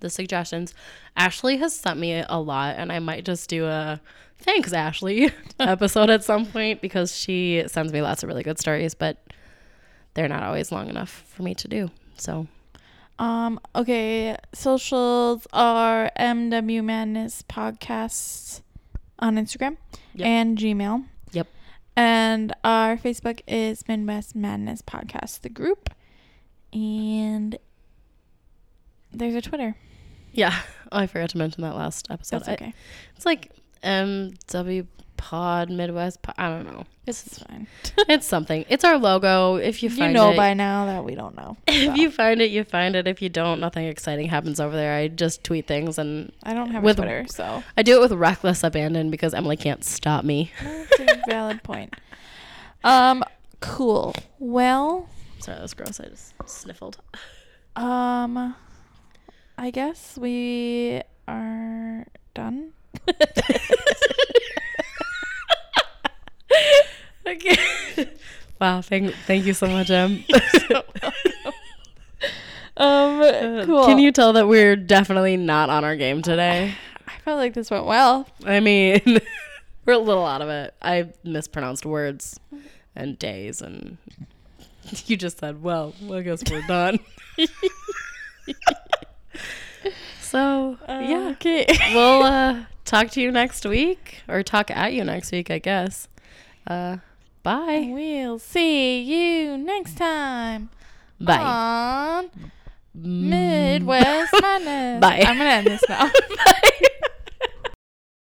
the 0.01 0.11
suggestions. 0.11 0.75
Ashley 1.17 1.57
has 1.59 1.75
sent 1.75 1.99
me 1.99 2.23
a 2.29 2.39
lot, 2.39 2.77
and 2.79 2.91
I 2.93 2.99
might 2.99 3.25
just 3.25 3.49
do 3.51 3.67
a 3.67 4.01
thanks, 4.39 4.73
Ashley 4.73 5.31
episode 5.61 6.11
at 6.11 6.23
some 6.25 6.47
point 6.47 6.81
because 6.81 7.17
she 7.17 7.65
sends 7.67 7.93
me 7.93 8.01
lots 8.03 8.23
of 8.23 8.29
really 8.29 8.43
good 8.43 8.59
stories, 8.59 8.95
but 8.95 9.19
they're 10.15 10.29
not 10.29 10.43
always 10.43 10.71
long 10.73 10.89
enough 10.89 11.11
for 11.29 11.43
me 11.43 11.55
to 11.57 11.69
do. 11.69 11.91
So, 12.17 12.47
Um, 13.19 13.59
okay, 13.75 14.37
socials 14.55 15.47
are 15.53 16.11
MW 16.19 16.83
Madness 16.85 17.43
Podcasts 17.49 18.63
on 19.19 19.35
Instagram 19.37 19.77
Yep. 20.15 20.27
and 20.27 20.57
Gmail. 20.59 21.05
Yep. 21.33 21.49
And 21.97 22.53
our 22.63 22.97
Facebook 22.97 23.41
is 23.49 23.83
Midwest 23.89 24.37
Madness 24.37 24.83
Podcast, 24.83 25.41
the 25.41 25.49
group. 25.49 25.91
And 26.73 27.59
there's 29.13 29.35
a 29.35 29.43
Twitter. 29.43 29.75
Yeah, 30.33 30.55
oh, 30.93 30.99
I 30.99 31.07
forgot 31.07 31.31
to 31.31 31.39
mention 31.39 31.63
that 31.63 31.75
last 31.77 32.09
episode. 32.11 32.39
That's 32.39 32.49
I- 32.49 32.53
okay. 32.55 32.75
it's 33.17 33.27
like 33.27 33.51
MW 33.83 34.87
Pod 35.17 35.69
Midwest. 35.71 36.23
Pod, 36.23 36.35
I 36.39 36.49
don't 36.49 36.67
know. 36.67 36.85
It's 37.07 37.27
It's 37.27 37.39
fine. 37.43 37.67
it's 38.09 38.27
something. 38.27 38.65
It's 38.69 38.85
our 38.85 38.99
logo. 38.99 39.57
If 39.57 39.83
you 39.83 39.89
You, 39.89 40.09
know 40.09 40.31
it, 40.33 40.37
by 40.37 40.55
now 40.55 40.87
that 40.87 41.05
we 41.05 41.15
don't 41.15 41.35
know. 41.37 41.57
if 41.67 41.97
you 41.97 42.11
find 42.11 42.41
it, 42.43 42.51
you 42.51 42.63
find 42.65 42.95
it. 42.95 43.07
If 43.09 43.21
you 43.23 43.29
don't, 43.29 43.59
nothing 43.61 43.87
exciting 43.87 44.29
happens 44.29 44.61
over 44.61 44.77
there. 44.77 44.95
I 44.95 45.09
just 45.09 45.43
tweet 45.43 45.67
things 45.67 45.99
and 45.99 46.31
I 46.43 46.53
don't 46.55 46.71
have 46.71 46.83
with- 46.85 46.99
a 46.99 47.03
Twitter, 47.03 47.25
so 47.29 47.63
I 47.77 47.83
do 47.83 47.97
it 47.97 48.01
with 48.01 48.13
reckless 48.13 48.63
abandon 48.63 49.11
because 49.11 49.33
Emily 49.35 49.57
can't 49.57 49.83
stop 49.85 50.25
me. 50.25 50.53
that's 50.63 51.01
a 51.01 51.23
valid 51.29 51.63
point. 51.63 51.95
Um, 52.85 53.25
cool. 53.61 54.15
Well, 54.39 55.09
Sorry, 55.41 55.57
that 55.57 55.63
was 55.63 55.75
gross. 55.75 55.99
I 56.01 56.05
just 56.09 56.35
sniffled. 56.47 56.99
um, 57.77 58.55
I 59.61 59.71
guess 59.71 60.17
we 60.17 61.03
are 61.27 62.07
done. 62.33 62.73
okay. 67.27 67.57
wow. 68.61 68.81
Thank 68.81 69.15
thank 69.27 69.45
you 69.47 69.53
so 69.55 69.67
much, 69.67 69.91
Em. 69.91 70.25
Um, 72.81 73.21
Uh, 73.21 73.65
cool. 73.67 73.87
Can 73.87 73.99
you 73.99 74.13
tell 74.13 74.33
that 74.35 74.47
we're 74.47 74.77
definitely 74.77 75.37
not 75.37 75.69
on 75.69 75.83
our 75.85 75.97
game 75.97 76.23
today? 76.23 76.77
I 77.09 77.19
felt 77.25 77.39
like 77.39 77.53
this 77.55 77.73
went 77.73 77.87
well. 77.87 78.29
I 78.47 78.61
mean, 78.61 79.01
we're 79.85 79.95
a 79.95 79.99
little 79.99 80.25
out 80.25 80.43
of 80.43 80.49
it. 80.49 80.75
I 80.81 81.09
mispronounced 81.25 81.85
words 81.85 82.39
and 82.95 83.19
days, 83.19 83.61
and 83.63 83.99
you 85.07 85.17
just 85.17 85.41
said, 85.41 85.61
"Well, 85.61 85.93
I 86.13 86.21
guess 86.23 86.45
we're 86.49 86.65
done." 86.69 87.01
So 90.31 90.77
yeah, 90.89 91.29
Okay. 91.33 91.67
we'll 91.95 92.23
uh, 92.23 92.65
talk 92.85 93.11
to 93.13 93.21
you 93.21 93.31
next 93.31 93.65
week, 93.65 94.23
or 94.29 94.43
talk 94.43 94.71
at 94.71 94.93
you 94.93 95.05
next 95.05 95.33
week, 95.33 95.51
I 95.51 95.59
guess. 95.59 96.09
Uh, 96.67 96.99
bye. 97.43 97.89
We'll 97.93 98.39
see 98.39 99.01
you 99.03 99.57
next 99.59 99.97
time. 99.97 100.71
Bye. 101.21 101.37
On 101.39 102.31
Midwest 102.95 104.33
Madness. 104.41 105.01
Bye. 105.01 105.23
I'm 105.27 105.39
gonna 105.39 105.51
end 105.51 105.67
this 105.67 105.83
now. 105.89 106.11
Bye. 106.37 106.99